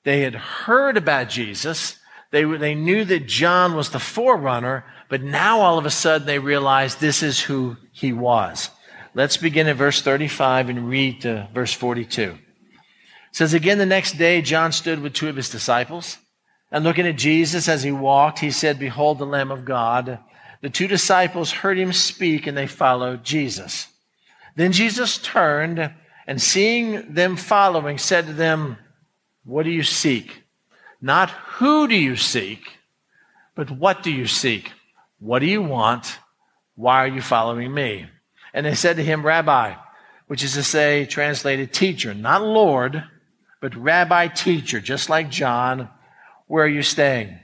[0.04, 1.98] They had heard about Jesus.
[2.32, 6.40] They, they knew that John was the forerunner, but now all of a sudden they
[6.40, 8.70] realized this is who he was.
[9.14, 12.22] Let's begin at verse 35 and read to verse 42.
[12.32, 12.38] It
[13.32, 16.18] says, Again, the next day, John stood with two of his disciples.
[16.72, 20.20] And looking at Jesus as he walked, he said, Behold the Lamb of God.
[20.62, 23.88] The two disciples heard him speak and they followed Jesus.
[24.56, 25.92] Then Jesus turned
[26.28, 28.78] and seeing them following said to them,
[29.44, 30.44] What do you seek?
[31.02, 32.78] Not who do you seek,
[33.56, 34.72] but what do you seek?
[35.20, 36.20] What do you want?
[36.76, 38.08] Why are you following me?
[38.54, 39.76] And they said to him, Rabbi,
[40.28, 43.04] which is to say, translated teacher, not Lord,
[43.62, 45.90] but rabbi teacher, just like John,
[46.48, 47.41] where are you staying?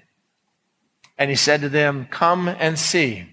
[1.17, 3.27] And he said to them, Come and see.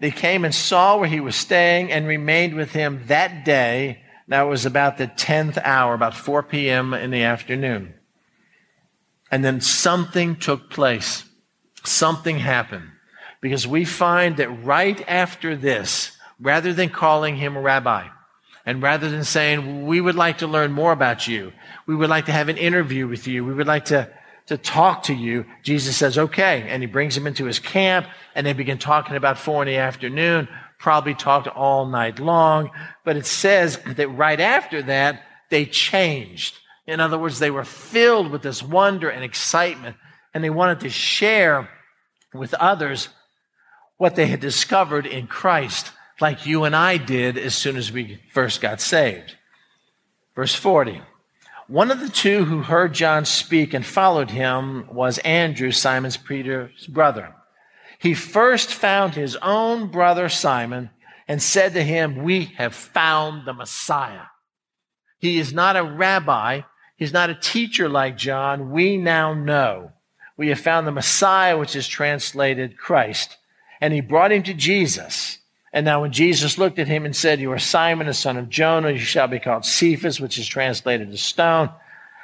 [0.00, 4.02] They came and saw where he was staying and remained with him that day.
[4.26, 6.92] Now it was about the 10th hour, about 4 p.m.
[6.94, 7.94] in the afternoon.
[9.30, 11.24] And then something took place.
[11.84, 12.90] Something happened.
[13.40, 18.08] Because we find that right after this, rather than calling him a rabbi,
[18.66, 21.52] and rather than saying, we would like to learn more about you,
[21.86, 24.08] we would like to have an interview with you, we would like to
[24.46, 26.66] to talk to you, Jesus says, okay.
[26.68, 29.76] And he brings him into his camp and they begin talking about four in the
[29.76, 32.70] afternoon, probably talked all night long.
[33.04, 36.58] But it says that right after that, they changed.
[36.86, 39.96] In other words, they were filled with this wonder and excitement
[40.34, 41.68] and they wanted to share
[42.34, 43.08] with others
[43.96, 48.20] what they had discovered in Christ, like you and I did as soon as we
[48.32, 49.36] first got saved.
[50.34, 51.00] Verse 40.
[51.66, 56.86] One of the two who heard John speak and followed him was Andrew, Simon's Peter's
[56.86, 57.34] brother.
[57.98, 60.90] He first found his own brother Simon
[61.26, 64.26] and said to him, We have found the Messiah.
[65.18, 66.62] He is not a rabbi.
[66.96, 68.70] He's not a teacher like John.
[68.70, 69.92] We now know.
[70.36, 73.38] We have found the Messiah, which is translated Christ.
[73.80, 75.38] And he brought him to Jesus.
[75.74, 78.48] And now when Jesus looked at him and said, You are Simon, the son of
[78.48, 81.68] Jonah, you shall be called Cephas, which is translated as stone,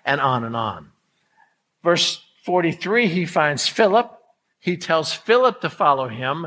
[0.05, 0.93] and on and on.
[1.83, 4.09] Verse 43, he finds Philip.
[4.61, 6.47] He tells Philip to follow him.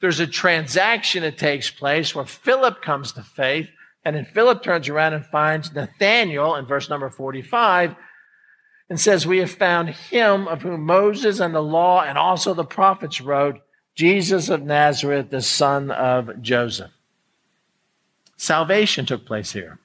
[0.00, 3.68] There's a transaction that takes place where Philip comes to faith,
[4.04, 7.96] and then Philip turns around and finds Nathanael in verse number 45.
[8.88, 12.64] and says, We have found him of whom Moses and the law and also the
[12.64, 13.60] prophets wrote,
[13.94, 16.90] Jesus of Nazareth, the son of Joseph.
[18.36, 19.78] Salvation took place here.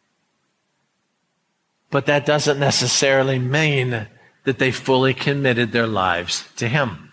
[1.92, 4.08] But that doesn't necessarily mean
[4.46, 7.12] that they fully committed their lives to him.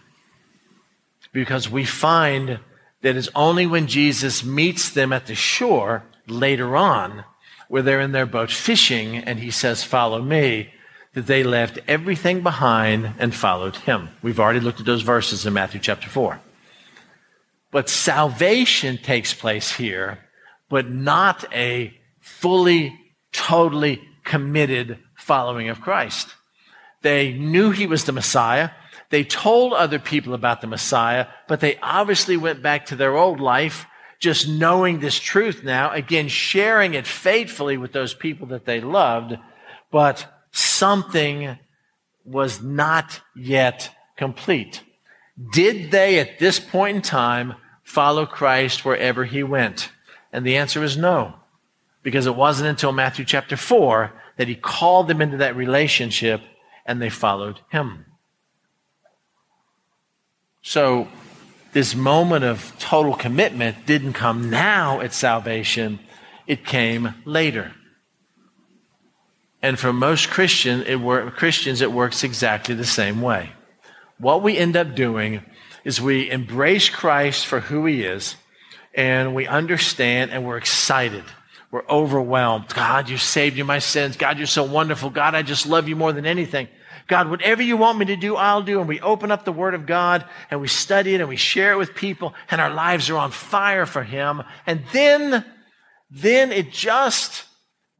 [1.32, 2.60] Because we find
[3.02, 7.24] that it's only when Jesus meets them at the shore later on,
[7.68, 10.72] where they're in their boat fishing, and he says, Follow me,
[11.12, 14.10] that they left everything behind and followed him.
[14.22, 16.40] We've already looked at those verses in Matthew chapter 4.
[17.76, 20.20] But salvation takes place here,
[20.70, 22.98] but not a fully,
[23.32, 26.34] totally committed following of Christ.
[27.02, 28.70] They knew he was the Messiah.
[29.10, 33.40] They told other people about the Messiah, but they obviously went back to their old
[33.40, 33.84] life,
[34.20, 39.36] just knowing this truth now, again, sharing it faithfully with those people that they loved,
[39.92, 41.58] but something
[42.24, 44.82] was not yet complete.
[45.52, 47.56] Did they at this point in time
[47.86, 49.90] follow Christ wherever he went?
[50.32, 51.34] And the answer is no,
[52.02, 56.42] because it wasn't until Matthew chapter 4 that he called them into that relationship
[56.84, 58.04] and they followed him.
[60.62, 61.08] So,
[61.72, 66.00] this moment of total commitment didn't come now at salvation,
[66.46, 67.72] it came later.
[69.62, 70.98] And for most Christian, it
[71.34, 73.52] Christians, it works exactly the same way.
[74.18, 75.42] What we end up doing
[75.86, 78.34] is we embrace Christ for who he is,
[78.92, 81.22] and we understand and we're excited.
[81.70, 82.74] We're overwhelmed.
[82.74, 84.16] God, you saved you my sins.
[84.16, 85.10] God, you're so wonderful.
[85.10, 86.66] God, I just love you more than anything.
[87.06, 88.80] God, whatever you want me to do, I'll do.
[88.80, 91.70] And we open up the Word of God and we study it and we share
[91.70, 94.42] it with people and our lives are on fire for Him.
[94.66, 95.44] And then,
[96.10, 97.44] then it just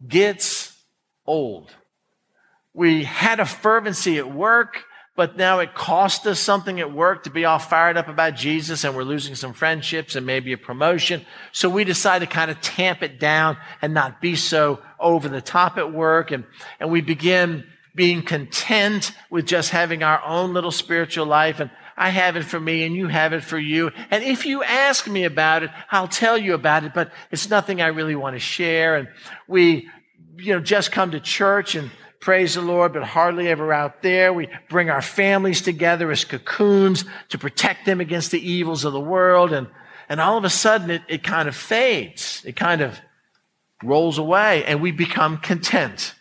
[0.04, 0.76] gets
[1.24, 1.72] old.
[2.74, 4.82] We had a fervency at work,
[5.16, 8.84] but now it cost us something at work to be all fired up about Jesus
[8.84, 11.24] and we're losing some friendships and maybe a promotion.
[11.52, 15.40] So we decide to kind of tamp it down and not be so over the
[15.40, 16.30] top at work.
[16.30, 16.44] And,
[16.78, 17.64] and we begin
[17.94, 21.60] being content with just having our own little spiritual life.
[21.60, 23.90] And I have it for me and you have it for you.
[24.10, 27.80] And if you ask me about it, I'll tell you about it, but it's nothing
[27.80, 28.96] I really want to share.
[28.96, 29.08] And
[29.48, 29.88] we,
[30.36, 31.90] you know, just come to church and
[32.20, 34.32] praise the Lord, but hardly ever out there.
[34.32, 39.00] We bring our families together as cocoons to protect them against the evils of the
[39.00, 39.52] world.
[39.52, 39.68] And,
[40.08, 42.42] and all of a sudden it, it kind of fades.
[42.44, 43.00] It kind of
[43.82, 46.14] rolls away and we become content.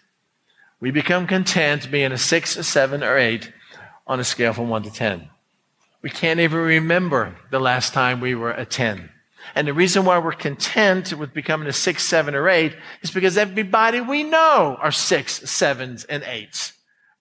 [0.80, 3.52] We become content being a six, a seven, or eight
[4.06, 5.30] on a scale from one to 10.
[6.02, 9.10] We can't even remember the last time we were a 10.
[9.54, 13.38] And the reason why we're content with becoming a six, seven, or eight is because
[13.38, 16.74] everybody we know are six, sevens, and eights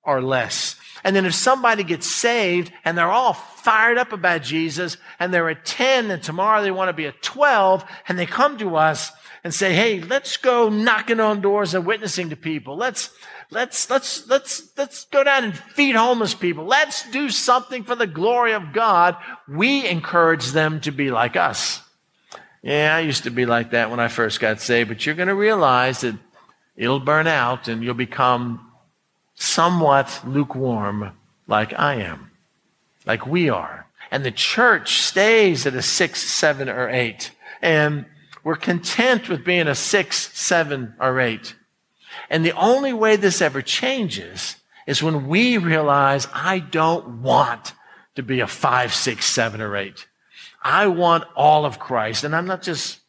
[0.03, 0.77] or less.
[1.03, 5.49] And then if somebody gets saved and they're all fired up about Jesus and they're
[5.49, 9.13] a 10 and tomorrow they want to be a 12 and they come to us
[9.43, 12.77] and say, Hey, let's go knocking on doors and witnessing to people.
[12.77, 13.11] Let's,
[13.51, 16.65] Let's, let's, let's, let's go down and feed homeless people.
[16.65, 19.17] Let's do something for the glory of God.
[19.49, 21.81] We encourage them to be like us.
[22.65, 25.29] Yeah, I used to be like that when I first got saved, but you're going
[25.29, 26.17] to realize that
[26.77, 28.73] it'll burn out and you'll become
[29.35, 31.13] somewhat lukewarm
[31.47, 32.31] like I am,
[33.05, 33.87] like we are.
[34.11, 37.33] And the church stays at a six, seven, or eight.
[37.61, 38.07] And
[38.43, 41.55] we're content with being a six, seven, or eight.
[42.31, 44.57] And the only way this ever changes
[44.87, 47.75] is when we realize I don't want
[48.15, 50.07] to be a five, six, seven, or eight.
[50.65, 52.25] I want all of Christ.
[52.25, 53.01] And I'm not just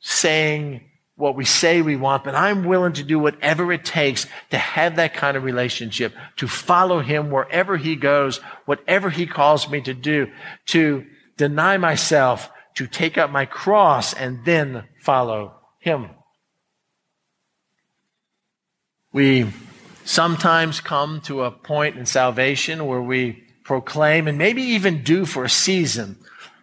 [0.00, 0.80] saying
[1.14, 4.96] what we say we want, but I'm willing to do whatever it takes to have
[4.96, 9.92] that kind of relationship, to follow him wherever he goes, whatever he calls me to
[9.92, 10.28] do,
[10.66, 11.04] to
[11.36, 16.08] deny myself, to take up my cross and then follow him.
[19.12, 19.52] We
[20.04, 25.44] sometimes come to a point in salvation where we proclaim and maybe even do for
[25.44, 26.16] a season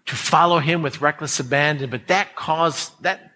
[0.10, 3.32] to follow him with reckless abandon, but that cause that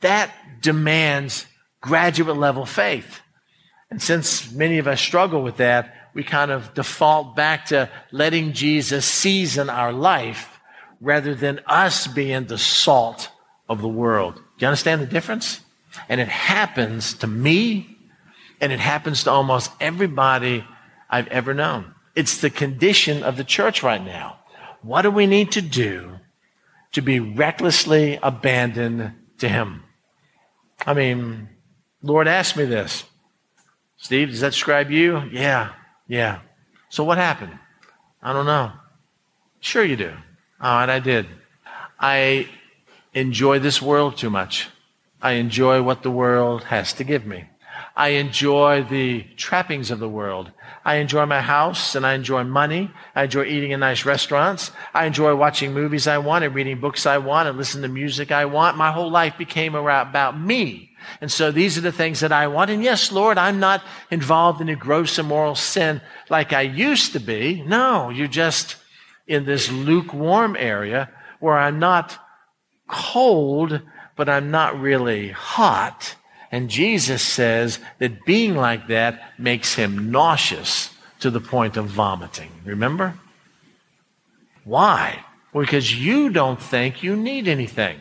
[0.00, 1.46] that demands
[1.80, 3.20] graduate level faith.
[3.90, 8.52] And since many of us struggle with that, we kind of default back to letting
[8.52, 10.60] Jesus season our life
[11.00, 13.30] rather than us being the salt
[13.68, 14.34] of the world.
[14.34, 15.60] Do you understand the difference?
[16.08, 17.96] And it happens to me
[18.60, 20.64] and it happens to almost everybody
[21.08, 21.94] I've ever known.
[22.14, 24.37] It's the condition of the church right now.
[24.82, 26.18] What do we need to do
[26.92, 29.84] to be recklessly abandoned to Him?
[30.86, 31.48] I mean,
[32.02, 33.04] Lord asked me this.
[33.96, 35.22] Steve, does that describe you?
[35.32, 35.72] Yeah.
[36.06, 36.40] Yeah.
[36.88, 37.58] So what happened?
[38.22, 38.72] I don't know.
[39.60, 40.12] Sure you do.
[40.60, 41.26] All right, I did.
[41.98, 42.48] I
[43.12, 44.68] enjoy this world too much.
[45.20, 47.44] I enjoy what the world has to give me.
[47.96, 50.52] I enjoy the trappings of the world.
[50.88, 52.90] I enjoy my house and I enjoy money.
[53.14, 54.72] I enjoy eating in nice restaurants.
[54.94, 58.32] I enjoy watching movies I want and reading books I want and listening to music
[58.32, 58.78] I want.
[58.78, 60.96] My whole life became about me.
[61.20, 62.70] And so these are the things that I want.
[62.70, 67.20] And yes, Lord, I'm not involved in a gross immoral sin like I used to
[67.20, 67.62] be.
[67.66, 68.76] No, you're just
[69.26, 72.18] in this lukewarm area where I'm not
[72.88, 73.82] cold,
[74.16, 76.16] but I'm not really hot.
[76.50, 80.90] And Jesus says that being like that makes him nauseous
[81.20, 82.50] to the point of vomiting.
[82.64, 83.14] Remember?
[84.64, 85.24] Why?
[85.52, 87.98] Because you don't think you need anything.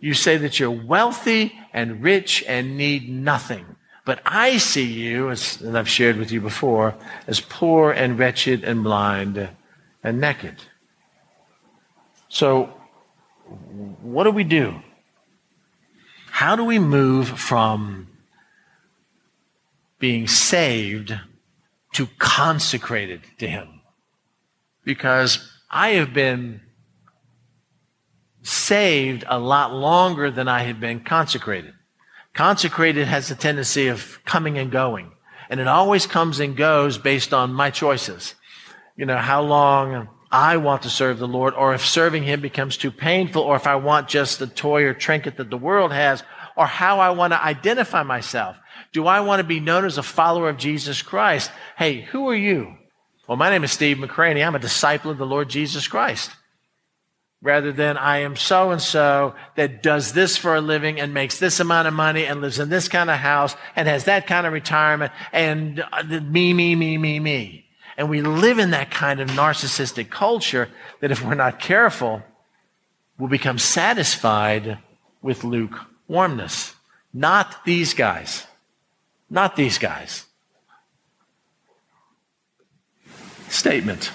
[0.00, 3.64] You say that you're wealthy and rich and need nothing.
[4.04, 6.94] But I see you, as I've shared with you before,
[7.26, 9.48] as poor and wretched and blind
[10.02, 10.56] and naked.
[12.28, 12.66] So,
[14.02, 14.82] what do we do?
[16.34, 18.08] How do we move from
[20.00, 21.16] being saved
[21.92, 23.82] to consecrated to Him?
[24.82, 26.60] Because I have been
[28.42, 31.72] saved a lot longer than I have been consecrated.
[32.32, 35.12] Consecrated has a tendency of coming and going,
[35.48, 38.34] and it always comes and goes based on my choices.
[38.96, 42.76] You know, how long I want to serve the Lord, or if serving Him becomes
[42.76, 46.24] too painful, or if I want just the toy or trinket that the world has,
[46.56, 48.58] or how I want to identify myself.
[48.92, 51.52] Do I want to be known as a follower of Jesus Christ?
[51.78, 52.74] Hey, who are you?
[53.28, 54.44] Well, my name is Steve McCranie.
[54.44, 56.32] I'm a disciple of the Lord Jesus Christ.
[57.40, 61.38] Rather than I am so and so that does this for a living and makes
[61.38, 64.48] this amount of money and lives in this kind of house and has that kind
[64.48, 67.63] of retirement and uh, me, me, me, me, me.
[67.96, 70.68] And we live in that kind of narcissistic culture
[71.00, 72.22] that if we're not careful,
[73.18, 74.78] we'll become satisfied
[75.22, 76.74] with lukewarmness.
[77.12, 78.46] Not these guys.
[79.30, 80.26] Not these guys.
[83.48, 84.10] Statement.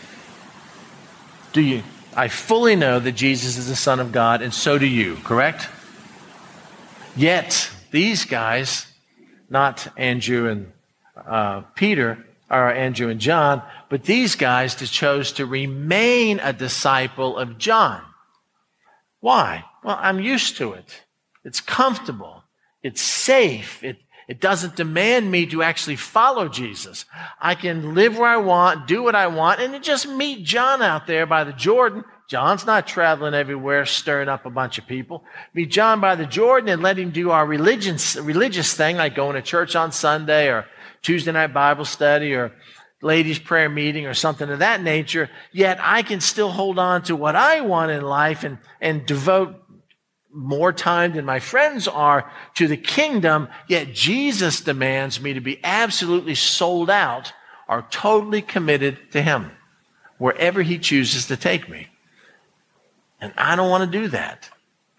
[1.53, 1.84] Do you?
[2.15, 5.69] I fully know that Jesus is the Son of God, and so do you, correct?
[7.15, 8.88] Yet, these guys,
[9.49, 10.71] not Andrew and
[11.15, 17.58] uh, Peter, or Andrew and John, but these guys chose to remain a disciple of
[17.58, 18.02] John.
[19.20, 19.66] Why?
[19.84, 21.04] Well, I'm used to it.
[21.43, 22.43] It's comfortable.
[22.82, 23.84] It's safe.
[23.84, 23.97] It,
[24.28, 27.06] it doesn't demand me to actually follow Jesus.
[27.41, 31.08] I can live where I want, do what I want, and just meet John out
[31.08, 32.04] there by the Jordan.
[32.30, 35.24] John's not traveling everywhere, stirring up a bunch of people.
[35.56, 39.36] Meet John by the Jordan and let him do our religious, religious thing, like going
[39.36, 40.68] to church on Sunday or
[41.02, 42.52] Tuesday night Bible study or
[43.02, 47.16] ladies' prayer meeting or something of that nature, yet I can still hold on to
[47.16, 49.56] what I want in life and, and devote
[50.32, 55.60] more time than my friends are to the kingdom, yet Jesus demands me to be
[55.64, 57.34] absolutely sold out
[57.68, 59.52] or totally committed to Him
[60.18, 61.88] wherever He chooses to take me.
[63.22, 64.50] And I don't want to do that.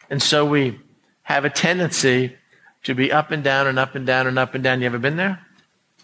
[0.08, 0.80] And so we
[1.22, 2.36] have a tendency
[2.82, 4.80] to be up and down and up and down and up and down.
[4.80, 5.46] You ever been there?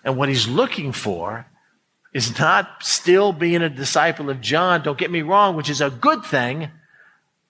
[0.07, 1.47] And what he's looking for
[2.15, 5.91] is not still being a disciple of John, don't get me wrong, which is a
[5.91, 6.71] good thing,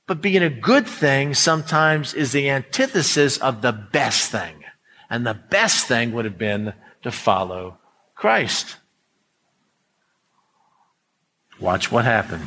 [0.06, 4.64] but being a good thing sometimes is the antithesis of the best thing.
[5.10, 7.76] And the best thing would have been to follow
[8.14, 8.76] Christ.
[11.60, 12.46] Watch what happened.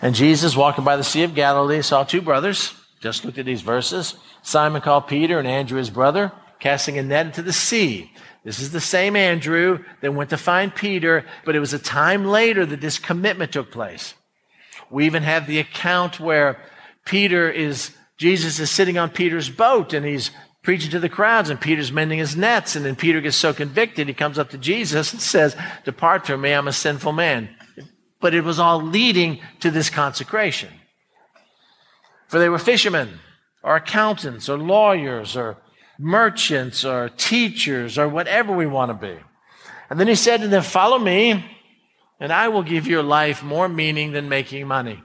[0.00, 2.72] And Jesus, walking by the Sea of Galilee, saw two brothers.
[3.00, 4.14] Just looked at these verses.
[4.42, 8.10] Simon called Peter and Andrew his brother, casting a net into the sea
[8.44, 12.24] this is the same Andrew that went to find Peter, but it was a time
[12.24, 14.14] later that this commitment took place.
[14.90, 16.58] We even have the account where
[17.04, 20.30] Peter is, Jesus is sitting on Peter's boat and he's
[20.62, 22.76] preaching to the crowds and Peter's mending his nets.
[22.76, 26.40] And then Peter gets so convicted, he comes up to Jesus and says, Depart from
[26.40, 27.50] me, I'm a sinful man.
[28.20, 30.70] But it was all leading to this consecration.
[32.28, 33.20] For they were fishermen
[33.62, 35.56] or accountants or lawyers or
[36.00, 39.18] merchants or teachers or whatever we want to be.
[39.90, 41.44] And then he said to them, Follow me,
[42.18, 45.02] and I will give your life more meaning than making money.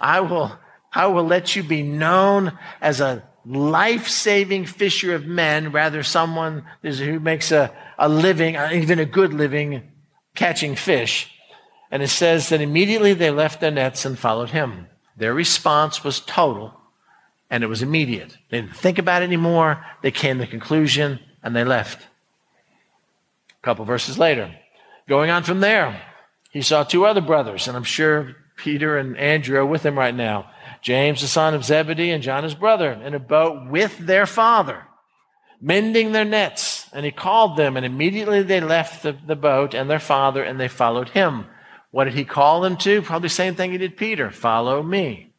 [0.00, 0.56] I will,
[0.92, 6.64] I will let you be known as a life saving fisher of men, rather, someone
[6.82, 9.92] who makes a, a living, uh, even a good living,
[10.34, 11.30] catching fish.
[11.90, 14.88] And it says that immediately they left their nets and followed him.
[15.16, 16.74] Their response was total
[17.50, 18.36] and it was immediate.
[18.50, 19.84] They didn't think about it anymore.
[20.02, 22.06] They came to the conclusion and they left.
[23.62, 24.54] A couple verses later,
[25.06, 26.00] Going on from there,
[26.50, 30.14] he saw two other brothers, and I'm sure Peter and Andrew are with him right
[30.14, 30.50] now.
[30.80, 34.84] James, the son of Zebedee, and John, his brother, in a boat with their father,
[35.60, 36.88] mending their nets.
[36.92, 40.58] And he called them, and immediately they left the, the boat and their father, and
[40.58, 41.46] they followed him.
[41.90, 43.02] What did he call them to?
[43.02, 45.33] Probably the same thing he did Peter follow me.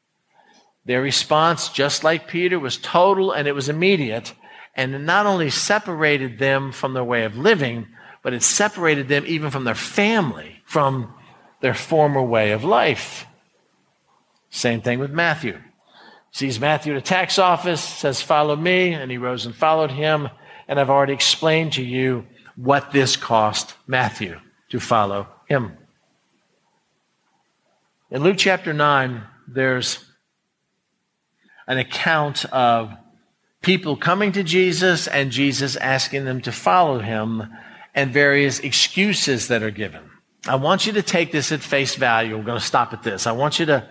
[0.85, 4.33] Their response, just like Peter, was total and it was immediate.
[4.75, 7.87] And it not only separated them from their way of living,
[8.21, 11.13] but it separated them even from their family, from
[11.61, 13.25] their former way of life.
[14.49, 15.59] Same thing with Matthew.
[16.31, 20.29] Sees Matthew at a tax office, says, Follow me, and he rose and followed him.
[20.67, 25.77] And I've already explained to you what this cost Matthew to follow him.
[28.11, 30.03] In Luke chapter 9, there's
[31.67, 32.91] an account of
[33.61, 37.43] people coming to Jesus and Jesus asking them to follow him
[37.93, 40.01] and various excuses that are given.
[40.47, 42.37] I want you to take this at face value.
[42.37, 43.25] We're going to stop at this.
[43.25, 43.89] I want you to,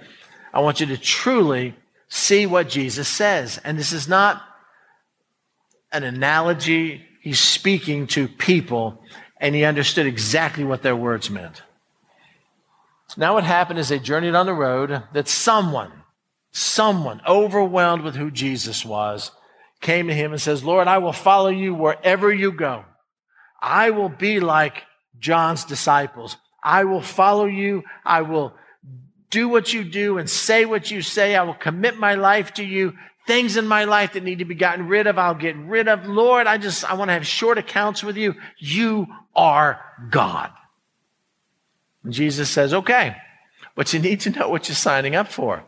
[0.52, 1.74] I want you to truly
[2.08, 3.58] see what Jesus says.
[3.64, 4.40] And this is not
[5.90, 7.04] an analogy.
[7.20, 9.02] He's speaking to people
[9.40, 11.62] and he understood exactly what their words meant.
[13.16, 15.90] Now what happened is they journeyed on the road that someone,
[16.54, 19.32] someone overwhelmed with who Jesus was
[19.80, 22.84] came to him and says, Lord, I will follow you wherever you go.
[23.60, 24.84] I will be like
[25.18, 26.36] John's disciples.
[26.62, 27.82] I will follow you.
[28.04, 28.54] I will
[29.30, 31.34] do what you do and say what you say.
[31.34, 32.94] I will commit my life to you.
[33.26, 36.06] Things in my life that need to be gotten rid of, I'll get rid of.
[36.06, 38.36] Lord, I just, I want to have short accounts with you.
[38.58, 40.50] You are God.
[42.04, 43.16] And Jesus says, okay,
[43.74, 45.64] but you need to know what you're signing up for.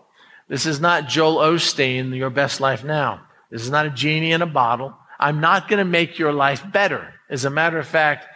[0.48, 3.22] This is not Joel Osteen, your best life now.
[3.50, 4.96] This is not a genie in a bottle.
[5.18, 7.14] I'm not going to make your life better.
[7.28, 8.26] As a matter of fact,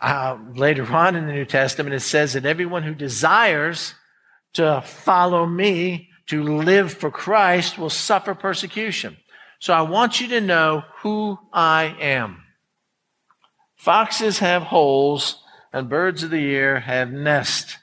[0.00, 3.94] uh, later on in the New Testament, it says that everyone who desires
[4.54, 9.16] to follow me, to live for Christ, will suffer persecution.
[9.58, 12.42] So I want you to know who I am.
[13.76, 15.42] Foxes have holes
[15.72, 17.76] and birds of the air have nests.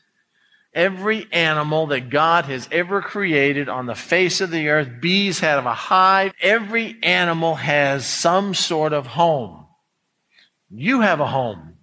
[0.77, 5.65] Every animal that God has ever created on the face of the earth, bees have
[5.65, 6.33] a hive.
[6.39, 9.65] Every animal has some sort of home.
[10.69, 11.77] You have a home.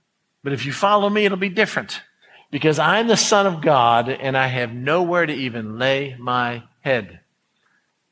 [0.45, 2.03] But if you follow me, it'll be different.
[2.53, 7.19] Because I'm the Son of God and I have nowhere to even lay my head.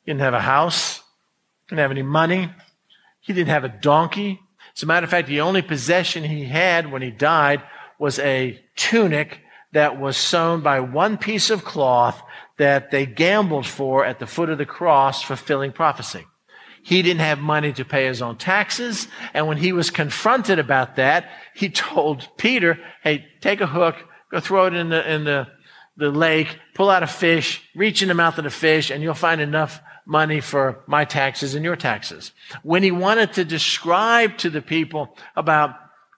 [0.04, 1.00] He didn't have a house,
[1.68, 2.50] didn't have any money,
[3.20, 4.40] he didn't have a donkey.
[4.74, 7.62] As a matter of fact, the only possession he had when he died
[8.00, 9.41] was a tunic
[9.72, 12.22] that was sewn by one piece of cloth
[12.58, 16.26] that they gambled for at the foot of the cross, fulfilling prophecy.
[16.82, 19.08] He didn't have money to pay his own taxes.
[19.34, 23.96] And when he was confronted about that, he told Peter, Hey, take a hook,
[24.30, 25.48] go throw it in the, in the,
[25.96, 29.14] the lake, pull out a fish, reach in the mouth of the fish, and you'll
[29.14, 32.32] find enough money for my taxes and your taxes.
[32.62, 35.76] When he wanted to describe to the people about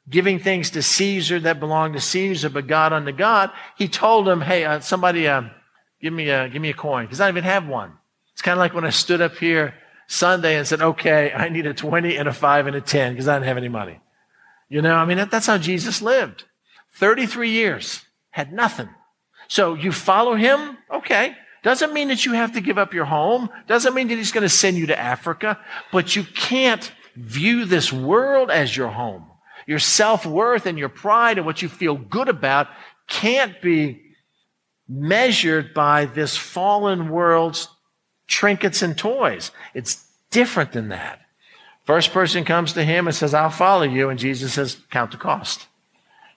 [0.08, 4.40] giving things to Caesar that belong to Caesar, but God unto God, he told him,
[4.40, 5.42] hey, uh, somebody, uh,
[6.00, 7.06] give me a, give me a coin.
[7.08, 7.92] Cause I don't even have one.
[8.32, 9.74] It's kind of like when I stood up here
[10.06, 13.28] Sunday and said, okay, I need a 20 and a 5 and a 10 because
[13.28, 14.00] I do not have any money.
[14.68, 16.44] You know, I mean, that, that's how Jesus lived.
[16.94, 18.88] 33 years, had nothing.
[19.48, 20.78] So you follow him?
[20.90, 21.36] Okay.
[21.62, 23.48] Doesn't mean that you have to give up your home.
[23.66, 25.58] Doesn't mean that he's going to send you to Africa,
[25.92, 29.26] but you can't view this world as your home.
[29.66, 32.68] Your self worth and your pride and what you feel good about
[33.08, 34.02] can't be
[34.88, 37.68] measured by this fallen world's
[38.26, 39.50] trinkets and toys.
[39.72, 41.20] It's different than that.
[41.84, 44.08] First person comes to him and says, I'll follow you.
[44.08, 45.66] And Jesus says, count the cost.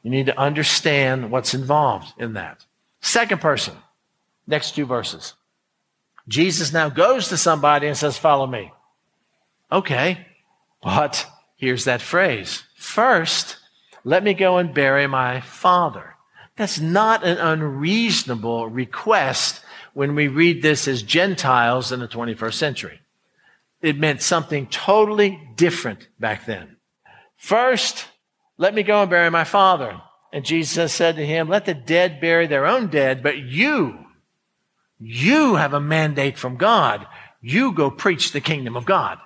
[0.04, 2.66] You need to understand what's involved in that.
[3.02, 3.76] Second person,
[4.46, 5.34] next two verses.
[6.28, 8.72] Jesus now goes to somebody and says, follow me.
[9.72, 10.26] Okay,
[10.84, 11.26] but
[11.56, 13.58] here's that phrase First,
[14.04, 16.16] let me go and bury my father.
[16.56, 19.62] That's not an unreasonable request
[19.94, 23.02] when we read this as Gentiles in the 21st century.
[23.82, 26.78] It meant something totally different back then.
[27.36, 28.08] First,
[28.58, 30.02] let me go and bury my father.
[30.32, 34.00] And Jesus said to him, let the dead bury their own dead, but you,
[34.98, 37.06] you have a mandate from God.
[37.42, 39.20] You go preach the kingdom of God.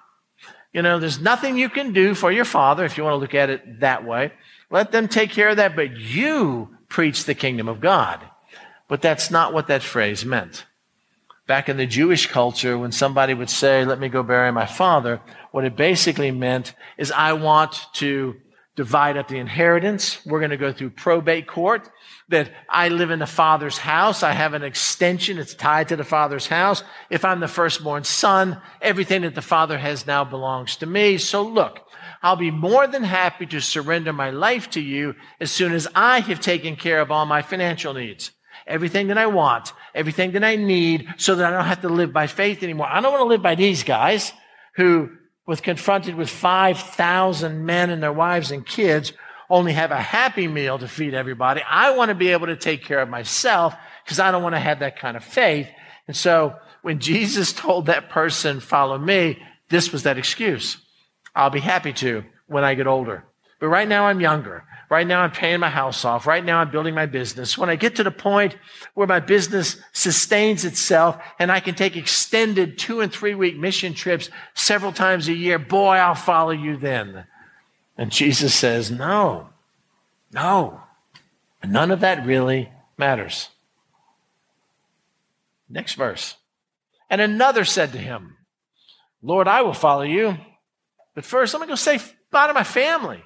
[0.74, 3.36] You know, there's nothing you can do for your father, if you want to look
[3.36, 4.32] at it that way.
[4.70, 8.22] Let them take care of that, but you preach the kingdom of God.
[8.88, 10.66] But that's not what that phrase meant.
[11.48, 15.20] Back in the Jewish culture, when somebody would say, let me go bury my father,
[15.52, 18.36] what it basically meant is I want to
[18.78, 20.26] divide up the inheritance.
[20.26, 21.90] We're going to go through probate court.
[22.32, 24.24] That I live in the father's house.
[24.24, 25.38] I have an extension.
[25.38, 26.84] It's tied to the father's house.
[27.10, 31.18] If I'm the firstborn son, everything that the father has now belongs to me.
[31.18, 31.82] So look,
[32.24, 36.22] I'll be more than happy to surrender my life to you as soon as I
[36.22, 38.32] have taken care of all my financial needs.
[38.66, 42.14] Everything that I want, everything that I need, so that I don't have to live
[42.14, 42.88] by faith anymore.
[42.88, 44.34] I don't want to live by these guys
[44.76, 45.10] who
[45.48, 49.12] was confronted with 5,000 men and their wives and kids,
[49.52, 51.62] only have a happy meal to feed everybody.
[51.68, 54.60] I want to be able to take care of myself because I don't want to
[54.60, 55.68] have that kind of faith.
[56.08, 59.38] And so when Jesus told that person, follow me,
[59.70, 60.78] this was that excuse.
[61.36, 63.26] I'll be happy to when I get older.
[63.60, 64.64] But right now I'm younger.
[64.90, 66.28] Right now I'm paying my house off.
[66.28, 67.58] Right now I'm building my business.
[67.58, 68.58] When I get to the point
[68.94, 73.94] where my business sustains itself and I can take extended two and three week mission
[73.94, 77.26] trips several times a year, boy, I'll follow you then.
[77.98, 79.50] And Jesus says, no,
[80.34, 80.82] no,
[81.64, 83.50] none of that really matters.
[85.70, 86.36] Next verse.
[87.10, 88.38] And another said to him,
[89.22, 90.38] Lord, I will follow you.
[91.14, 92.00] But first, let me go say
[92.32, 93.24] bye to my family.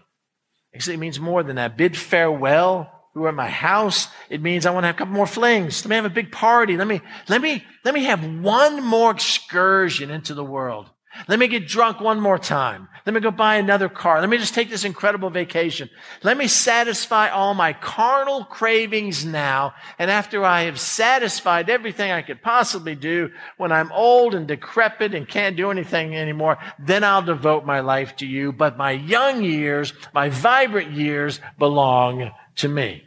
[0.74, 1.78] Actually, it means more than that.
[1.78, 4.10] Bid farewell who are at my house.
[4.30, 5.86] It means I want to have a couple more flings.
[5.86, 6.76] Let me have a big party.
[6.76, 10.90] Let me, let me, let me have one more excursion into the world.
[11.30, 12.90] Let me get drunk one more time.
[13.06, 14.20] Let me go buy another car.
[14.20, 15.92] Let me just take this incredible vacation.
[16.24, 19.76] Let me satisfy all my carnal cravings now.
[20.00, 25.14] And after I have satisfied everything I could possibly do, when I'm old and decrepit
[25.14, 28.52] and can't do anything anymore, then I'll devote my life to you.
[28.52, 33.04] But my young years, my vibrant years belong to me.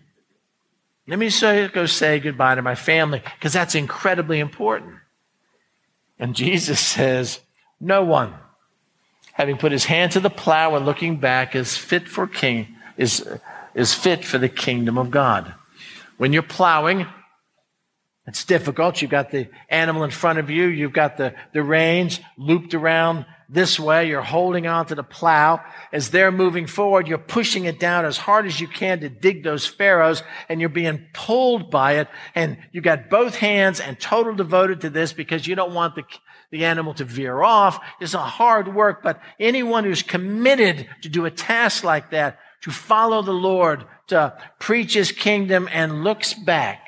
[1.09, 4.95] Let me say, go say goodbye to my family because that's incredibly important.
[6.21, 7.41] And Jesus says,
[7.81, 8.35] no one,
[9.39, 13.27] having put his hand to the plow and looking back, is fit for king, is,
[13.73, 15.55] is fit for the kingdom of God.
[16.17, 17.07] When you're plowing,
[18.27, 19.01] it's difficult.
[19.01, 20.67] You've got the animal in front of you.
[20.67, 24.09] You've got the, the reins looped around this way.
[24.09, 25.63] You're holding on to the plow.
[25.93, 29.45] As they're moving forward, you're pushing it down as hard as you can to dig
[29.45, 32.09] those farrows and you're being pulled by it.
[32.35, 36.03] And you've got both hands and total devoted to this because you don't want the,
[36.51, 37.81] the animal to veer off.
[38.01, 42.71] is a hard work, but anyone who's committed to do a task like that, to
[42.71, 46.81] follow the Lord, to preach his kingdom and looks back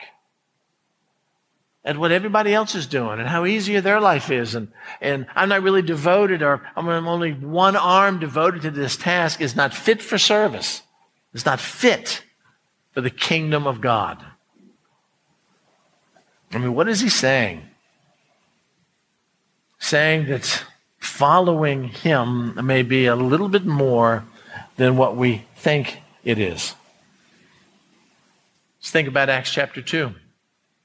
[1.85, 4.55] at what everybody else is doing and how easier their life is.
[4.55, 4.69] And,
[5.01, 9.57] and I'm not really devoted or I'm only one arm devoted to this task is
[9.57, 10.83] not fit for service.
[11.33, 12.25] It's not fit
[12.93, 14.25] for the kingdom of God.
[16.53, 17.70] I mean, what is he saying?
[19.81, 20.65] Saying that
[20.99, 24.25] following him may be a little bit more
[24.77, 26.75] than what we think it is.
[28.79, 30.15] Let's think about Acts chapter 2.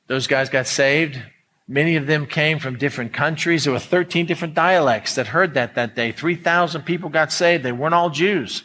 [0.08, 1.22] Those guys got saved.
[1.68, 3.64] Many of them came from different countries.
[3.64, 6.12] There were 13 different dialects that heard that that day.
[6.12, 7.64] 3,000 people got saved.
[7.64, 8.64] They weren't all Jews.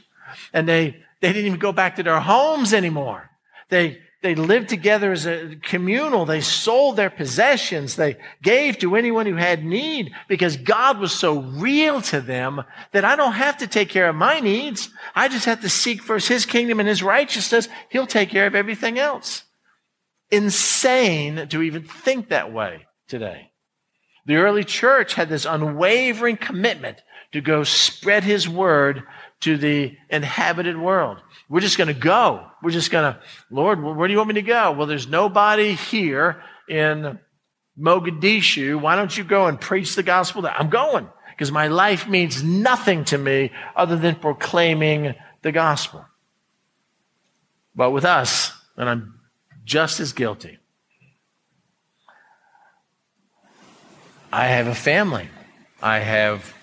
[0.52, 3.30] And they, they didn't even go back to their homes anymore.
[3.68, 6.26] They, they lived together as a communal.
[6.26, 7.96] They sold their possessions.
[7.96, 13.04] They gave to anyone who had need because God was so real to them that
[13.04, 14.90] I don't have to take care of my needs.
[15.14, 17.68] I just have to seek first His kingdom and His righteousness.
[17.88, 19.44] He'll take care of everything else.
[20.30, 23.52] Insane to even think that way today.
[24.26, 26.98] The early church had this unwavering commitment
[27.32, 29.02] to go spread His word
[29.40, 31.22] to the inhabited world.
[31.50, 32.46] We're just going to go.
[32.62, 33.20] We're just going to,
[33.50, 34.70] Lord, where do you want me to go?
[34.70, 37.18] Well, there's nobody here in
[37.78, 38.80] Mogadishu.
[38.80, 40.54] Why don't you go and preach the gospel there?
[40.56, 46.06] I'm going because my life means nothing to me other than proclaiming the gospel.
[47.74, 49.18] But with us, and I'm
[49.64, 50.58] just as guilty,
[54.32, 55.28] I have a family.
[55.82, 56.54] I have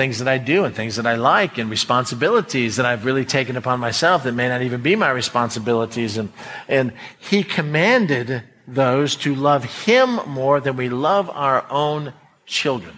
[0.00, 3.54] things that I do and things that I like and responsibilities that I've really taken
[3.54, 6.16] upon myself that may not even be my responsibilities.
[6.16, 6.32] And,
[6.68, 12.14] and he commanded those to love him more than we love our own
[12.46, 12.96] children,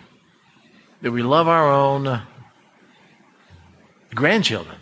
[1.01, 2.23] that we love our own
[4.15, 4.77] grandchildren.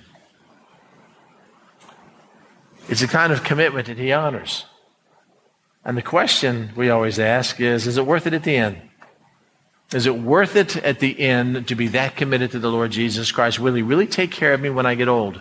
[2.90, 4.66] It's a kind of commitment that he honors.
[5.86, 8.89] And the question we always ask is, is it worth it at the end?
[9.92, 13.32] Is it worth it at the end to be that committed to the Lord Jesus
[13.32, 13.58] Christ?
[13.58, 15.40] Will He really take care of me when I get old?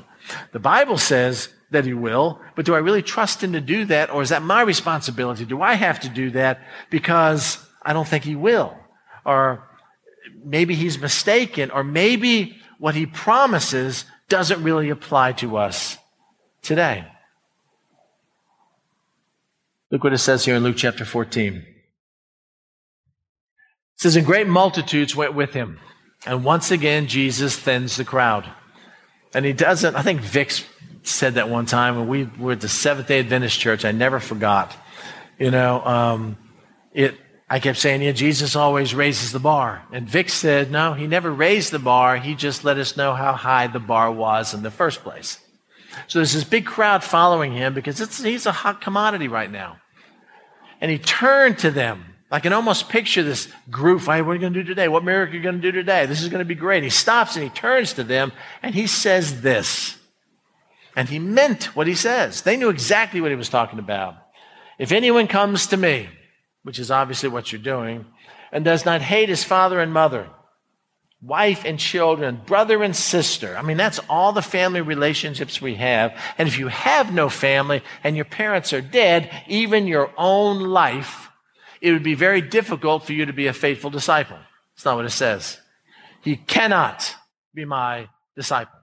[0.51, 4.09] The Bible says that He will, but do I really trust Him to do that?
[4.09, 5.45] Or is that my responsibility?
[5.45, 8.75] Do I have to do that because I don't think He will?
[9.25, 9.67] Or
[10.43, 15.97] maybe He's mistaken, or maybe what he promises doesn't really apply to us
[16.63, 17.05] today.
[19.91, 21.65] Look what it says here in Luke chapter 14.
[23.99, 25.77] It says, And great multitudes went with him.
[26.25, 28.49] And once again, Jesus thins the crowd.
[29.33, 30.53] And he doesn't, I think Vic
[31.03, 33.83] said that one time when we were at the Seventh day Adventist church.
[33.83, 34.73] I never forgot.
[35.37, 36.37] You know, um,
[36.93, 37.15] it,
[37.49, 39.83] I kept saying, yeah, Jesus always raises the bar.
[39.91, 42.15] And Vic said, no, he never raised the bar.
[42.15, 45.39] He just let us know how high the bar was in the first place.
[46.07, 49.81] So there's this big crowd following him because he's a hot commodity right now.
[50.79, 52.05] And he turned to them.
[52.31, 54.01] I can almost picture this group.
[54.01, 54.87] Hey, what are you going to do today?
[54.87, 56.05] What miracle are you going to do today?
[56.05, 56.83] This is going to be great.
[56.83, 58.31] He stops and he turns to them
[58.61, 59.97] and he says this.
[60.95, 62.41] And he meant what he says.
[62.41, 64.15] They knew exactly what he was talking about.
[64.77, 66.09] If anyone comes to me,
[66.63, 68.05] which is obviously what you're doing,
[68.51, 70.29] and does not hate his father and mother,
[71.21, 73.57] wife and children, brother and sister.
[73.57, 76.19] I mean, that's all the family relationships we have.
[76.37, 81.28] And if you have no family and your parents are dead, even your own life,
[81.81, 84.37] it would be very difficult for you to be a faithful disciple.
[84.75, 85.59] It's not what it says.
[86.23, 87.15] He cannot
[87.53, 88.79] be my disciple.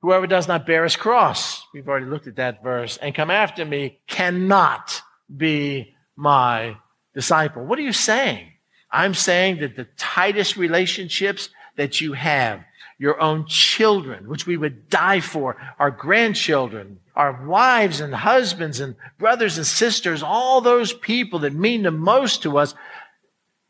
[0.00, 3.64] Whoever does not bear his cross, we've already looked at that verse, and come after
[3.64, 5.02] me cannot
[5.34, 6.76] be my
[7.14, 7.64] disciple.
[7.64, 8.52] What are you saying?
[8.90, 12.62] I'm saying that the tightest relationships that you have,
[12.98, 18.94] your own children, which we would die for, our grandchildren, our wives and husbands and
[19.18, 22.76] brothers and sisters, all those people that mean the most to us,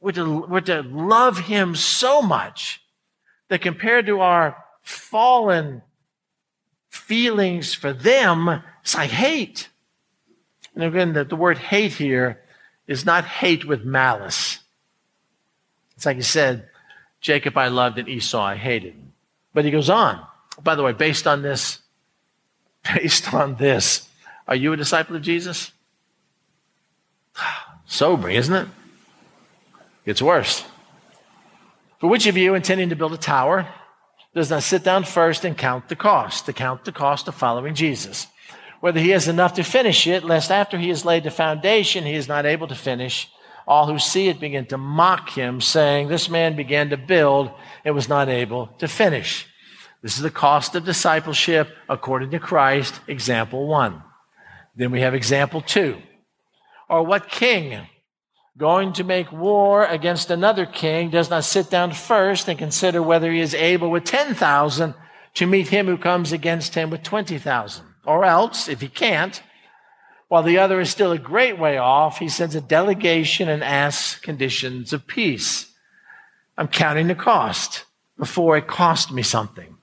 [0.00, 2.82] we're to, we're to love him so much
[3.48, 5.80] that compared to our fallen
[6.90, 9.70] feelings for them, it's like hate.
[10.74, 12.40] And again, the, the word hate here
[12.86, 14.58] is not hate with malice.
[15.96, 16.68] It's like he said,
[17.22, 18.94] Jacob I loved and Esau I hated.
[19.54, 20.22] But he goes on.
[20.62, 21.78] By the way, based on this,
[22.94, 24.08] based on this,
[24.46, 25.72] are you a disciple of Jesus?
[27.86, 28.68] Sobering, isn't it?
[30.04, 30.64] It's worse.
[32.00, 33.68] For which of you intending to build a tower
[34.34, 37.74] does not sit down first and count the cost, to count the cost of following
[37.74, 38.26] Jesus?
[38.80, 42.14] whether he has enough to finish it, lest after he has laid the foundation, he
[42.14, 43.28] is not able to finish.
[43.66, 47.50] All who see it begin to mock him, saying, This man began to build
[47.84, 49.46] and was not able to finish.
[50.02, 54.02] This is the cost of discipleship according to Christ, example one.
[54.76, 55.98] Then we have example two.
[56.88, 57.86] Or what king
[58.56, 63.32] going to make war against another king does not sit down first and consider whether
[63.32, 64.94] he is able with 10,000
[65.34, 67.84] to meet him who comes against him with 20,000?
[68.04, 69.42] Or else, if he can't,
[70.28, 74.20] while the other is still a great way off, he sends a delegation and asks
[74.20, 75.72] conditions of peace.
[76.56, 77.84] I'm counting the cost
[78.18, 79.77] before it cost me something.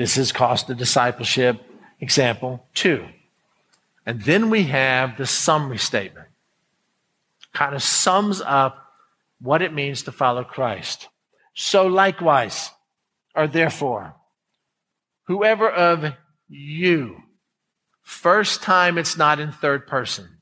[0.00, 1.60] This is cost of discipleship,
[2.00, 3.04] example two.
[4.06, 6.28] And then we have the summary statement.
[7.52, 8.94] Kind of sums up
[9.42, 11.08] what it means to follow Christ.
[11.52, 12.70] So likewise,
[13.34, 14.14] or therefore,
[15.24, 16.14] whoever of
[16.48, 17.22] you
[18.02, 20.38] First time it's not in third person.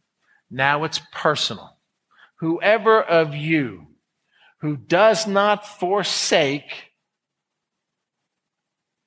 [0.48, 1.76] Now it's personal.
[2.36, 3.88] Whoever of you
[4.60, 6.87] who does not forsake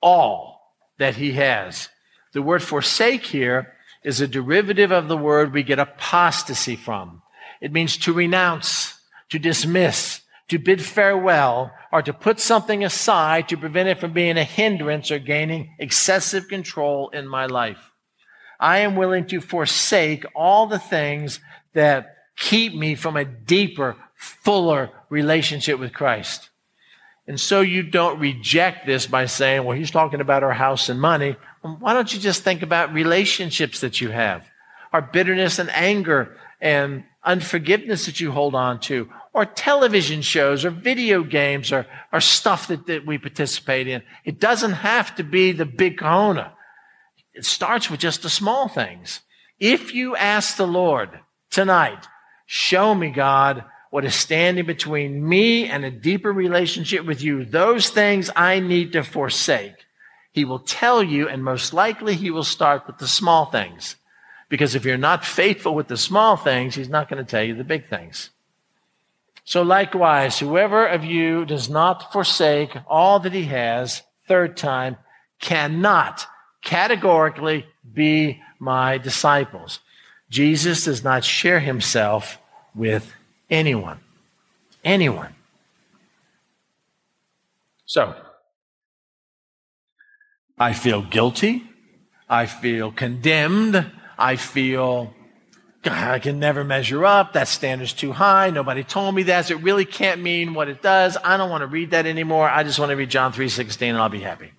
[0.02, 1.90] all that he has.
[2.34, 3.74] The word forsake here
[4.04, 7.22] is a derivative of the word we get apostasy from.
[7.60, 9.00] It means to renounce,
[9.30, 14.38] to dismiss, to bid farewell, or to put something aside to prevent it from being
[14.38, 17.92] a hindrance or gaining excessive control in my life.
[18.60, 21.40] I am willing to forsake all the things
[21.74, 26.51] that keep me from a deeper, fuller relationship with Christ.
[27.28, 31.00] And so you don't reject this by saying, well, he's talking about our house and
[31.00, 31.36] money.
[31.62, 34.46] Why don't you just think about relationships that you have?
[34.92, 40.72] Our bitterness and anger and unforgiveness that you hold on to, or television shows or
[40.72, 44.02] video games or, or stuff that, that we participate in.
[44.26, 46.54] It doesn't have to be the big kahuna.
[47.34, 49.22] It starts with just the small things.
[49.60, 51.20] If you ask the Lord
[51.50, 52.08] tonight,
[52.46, 57.90] show me, God, what is standing between me and a deeper relationship with you, those
[57.90, 59.86] things I need to forsake.
[60.32, 63.98] He will tell you, and most likely he will start with the small things.
[64.48, 67.54] Because if you're not faithful with the small things, he's not going to tell you
[67.54, 68.30] the big things.
[69.44, 74.96] So likewise, whoever of you does not forsake all that he has, third time,
[75.42, 76.26] cannot
[76.64, 79.80] categorically be my disciples.
[80.30, 82.38] Jesus does not share himself
[82.74, 83.14] with
[83.52, 84.00] anyone.
[84.84, 85.36] Anyone.
[87.86, 88.16] So,
[90.58, 91.64] I feel guilty.
[92.30, 93.86] I feel condemned.
[94.18, 95.14] I feel
[95.84, 97.34] God, I can never measure up.
[97.34, 98.52] That standard's too high.
[98.52, 99.50] Nobody told me that.
[99.50, 101.18] It really can't mean what it does.
[101.24, 102.48] I don't want to read that anymore.
[102.48, 104.52] I just want to read John 3:16 and I'll be happy.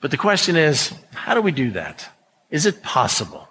[0.00, 2.08] But the question is, how do we do that?
[2.50, 3.48] Is it possible?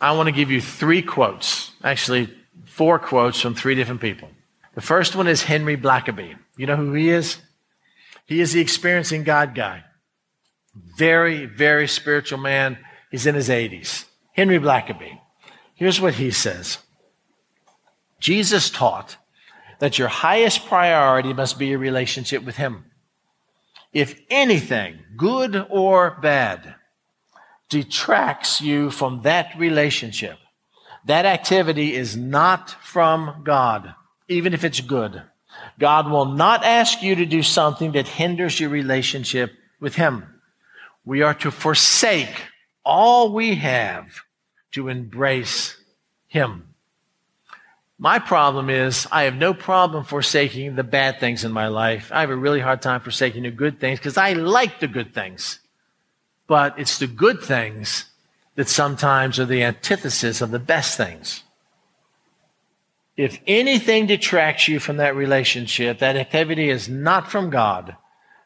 [0.00, 2.34] I want to give you three quotes, actually
[2.78, 4.28] four quotes from three different people.
[4.76, 6.36] The first one is Henry Blackaby.
[6.56, 7.38] You know who he is?
[8.24, 9.82] He is the experiencing God guy.
[10.96, 12.78] Very, very spiritual man.
[13.10, 14.04] He's in his 80s.
[14.32, 15.18] Henry Blackaby.
[15.74, 16.78] Here's what he says
[18.20, 19.16] Jesus taught
[19.80, 22.84] that your highest priority must be your relationship with Him.
[23.92, 26.76] If anything, good or bad,
[27.68, 30.38] detracts you from that relationship,
[31.08, 33.94] that activity is not from God,
[34.28, 35.22] even if it's good.
[35.78, 40.40] God will not ask you to do something that hinders your relationship with Him.
[41.06, 42.42] We are to forsake
[42.84, 44.20] all we have
[44.72, 45.78] to embrace
[46.26, 46.74] Him.
[47.98, 52.10] My problem is I have no problem forsaking the bad things in my life.
[52.12, 55.14] I have a really hard time forsaking the good things because I like the good
[55.14, 55.58] things.
[56.46, 58.04] But it's the good things
[58.58, 61.44] that sometimes are the antithesis of the best things.
[63.16, 67.94] If anything detracts you from that relationship, that activity is not from God,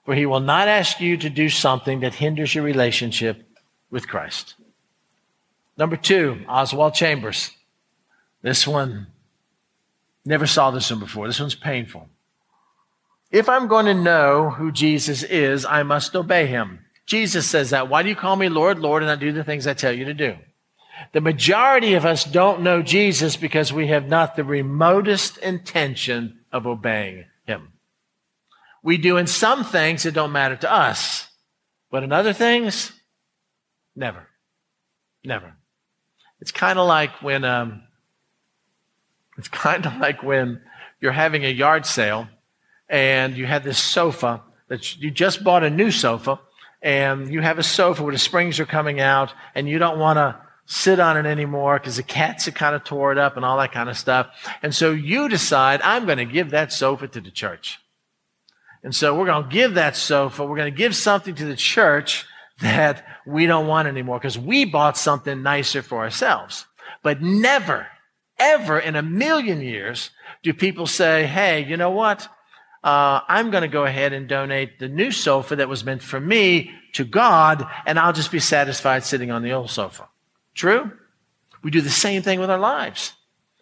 [0.05, 3.43] for He will not ask you to do something that hinders your relationship
[3.91, 4.55] with Christ.
[5.79, 7.51] Number two, Oswald Chambers.
[8.43, 9.07] This one,
[10.27, 11.27] never saw this one before.
[11.27, 12.11] This one's painful.
[13.31, 16.82] If I'm going to know who Jesus is, I must obey him.
[17.13, 17.91] Jesus says that.
[17.91, 20.07] Why do you call me Lord, Lord, and I do the things I tell you
[20.07, 20.35] to do?
[21.13, 26.67] The majority of us don't know Jesus because we have not the remotest intention of
[26.67, 27.75] obeying him.
[28.83, 31.29] We do in some things that don't matter to us,
[31.91, 32.93] but in other things,
[33.95, 34.27] never.
[35.23, 35.53] Never.
[36.41, 37.83] It's kind of like when um,
[39.37, 40.63] it's kind of like when
[40.99, 42.29] you're having a yard sale
[42.89, 46.41] and you have this sofa that you just bought a new sofa
[46.83, 50.17] and you have a sofa where the springs are coming out and you don't want
[50.17, 50.37] to
[50.67, 53.59] sit on it anymore because the cats have kind of tore it up and all
[53.59, 54.29] that kind of stuff.
[54.63, 57.79] And so you decide, I'm going to give that sofa to the church.
[58.83, 61.57] And so we're going to give that sofa, we're going to give something to the
[61.57, 62.27] church
[62.61, 66.67] that we don't want anymore because we bought something nicer for ourselves.
[67.03, 67.87] But never,
[68.39, 70.11] ever in a million years
[70.43, 72.29] do people say, hey, you know what?
[72.83, 76.21] Uh, I'm going to go ahead and donate the new sofa that was meant for
[76.21, 80.09] me to God, and I'll just be satisfied sitting on the old sofa.
[80.55, 80.91] True?
[81.63, 83.15] We do the same thing with our lives.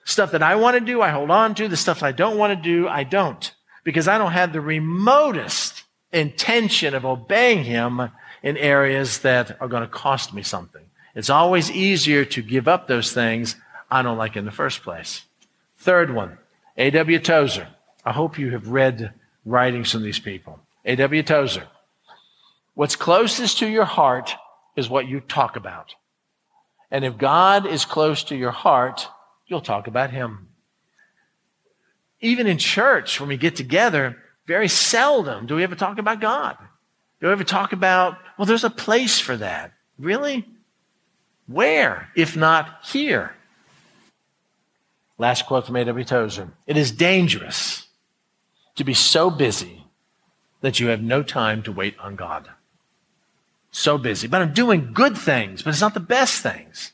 [0.05, 1.69] Stuff that I want to do, I hold on to.
[1.69, 3.55] The stuff I don't want to do, I don't.
[3.85, 8.11] Because I don't have the remotest intention of obeying Him
[8.43, 10.83] in areas that are going to cost me something.
[11.15, 13.57] It's always easier to give up those things
[13.91, 15.25] I don't like in the first place.
[15.77, 16.39] Third one,
[16.77, 17.19] A.W.
[17.19, 17.69] Tozer.
[18.05, 19.13] I hope you have read
[19.45, 20.59] writings from these people.
[20.85, 21.23] A.W.
[21.23, 21.67] Tozer.
[22.75, 24.35] What's closest to your heart
[24.77, 25.95] is what you talk about.
[26.91, 29.07] And if God is close to your heart,
[29.47, 30.49] you'll talk about Him.
[32.21, 34.17] Even in church, when we get together,
[34.47, 36.57] very seldom do we ever talk about God.
[37.21, 39.73] Do we ever talk about, well, there's a place for that.
[39.99, 40.47] Really?
[41.47, 43.35] Where, if not here?
[45.19, 46.05] Last quote from A.W.
[46.05, 46.49] Tozer.
[46.67, 47.87] It is dangerous
[48.81, 49.85] to be so busy
[50.62, 52.48] that you have no time to wait on God.
[53.70, 54.27] So busy.
[54.27, 56.93] But I'm doing good things, but it's not the best things.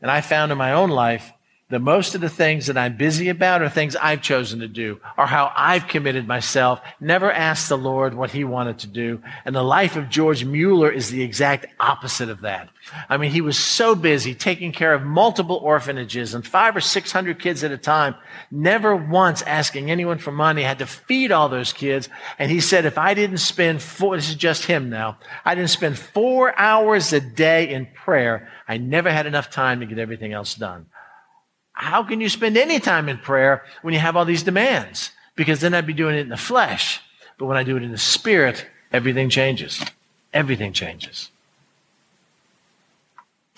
[0.00, 1.32] And I found in my own life
[1.68, 5.00] that most of the things that I'm busy about are things I've chosen to do
[5.18, 9.20] or how I've committed myself, never asked the Lord what he wanted to do.
[9.44, 12.68] And the life of George Mueller is the exact opposite of that.
[13.08, 17.10] I mean, he was so busy taking care of multiple orphanages and five or six
[17.10, 18.14] hundred kids at a time,
[18.52, 22.08] never once asking anyone for money, had to feed all those kids.
[22.38, 25.70] And he said, if I didn't spend four, this is just him now, I didn't
[25.70, 30.32] spend four hours a day in prayer, I never had enough time to get everything
[30.32, 30.86] else done.
[31.76, 35.10] How can you spend any time in prayer when you have all these demands?
[35.36, 37.02] Because then I'd be doing it in the flesh.
[37.38, 39.84] But when I do it in the spirit, everything changes.
[40.32, 41.30] Everything changes.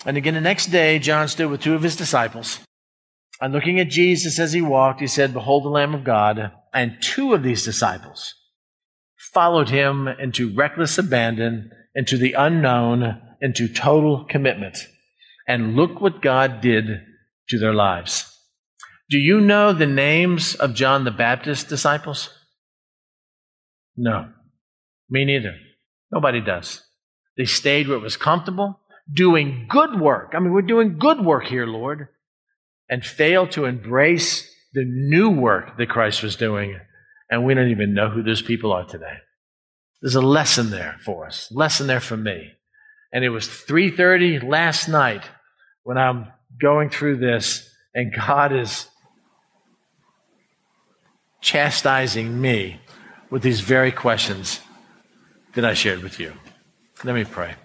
[0.05, 2.59] And again, the next day, John stood with two of his disciples.
[3.39, 6.51] And looking at Jesus as he walked, he said, Behold the Lamb of God.
[6.73, 8.35] And two of these disciples
[9.15, 14.77] followed him into reckless abandon, into the unknown, into total commitment.
[15.47, 17.05] And look what God did
[17.49, 18.35] to their lives.
[19.09, 22.29] Do you know the names of John the Baptist's disciples?
[23.97, 24.29] No,
[25.09, 25.55] me neither.
[26.11, 26.83] Nobody does.
[27.37, 28.79] They stayed where it was comfortable,
[29.11, 30.33] doing good work.
[30.35, 32.07] I mean, we're doing good work here, Lord,
[32.89, 36.79] and failed to embrace the new work that Christ was doing.
[37.29, 39.17] And we don't even know who those people are today.
[40.01, 42.53] There's a lesson there for us, lesson there for me.
[43.11, 45.29] And it was 3:30 last night
[45.83, 46.27] when I'm
[46.59, 48.87] going through this and God is
[51.41, 52.81] chastising me
[53.29, 54.59] with these very questions
[55.53, 56.33] that I shared with you.
[57.03, 57.55] Let me pray.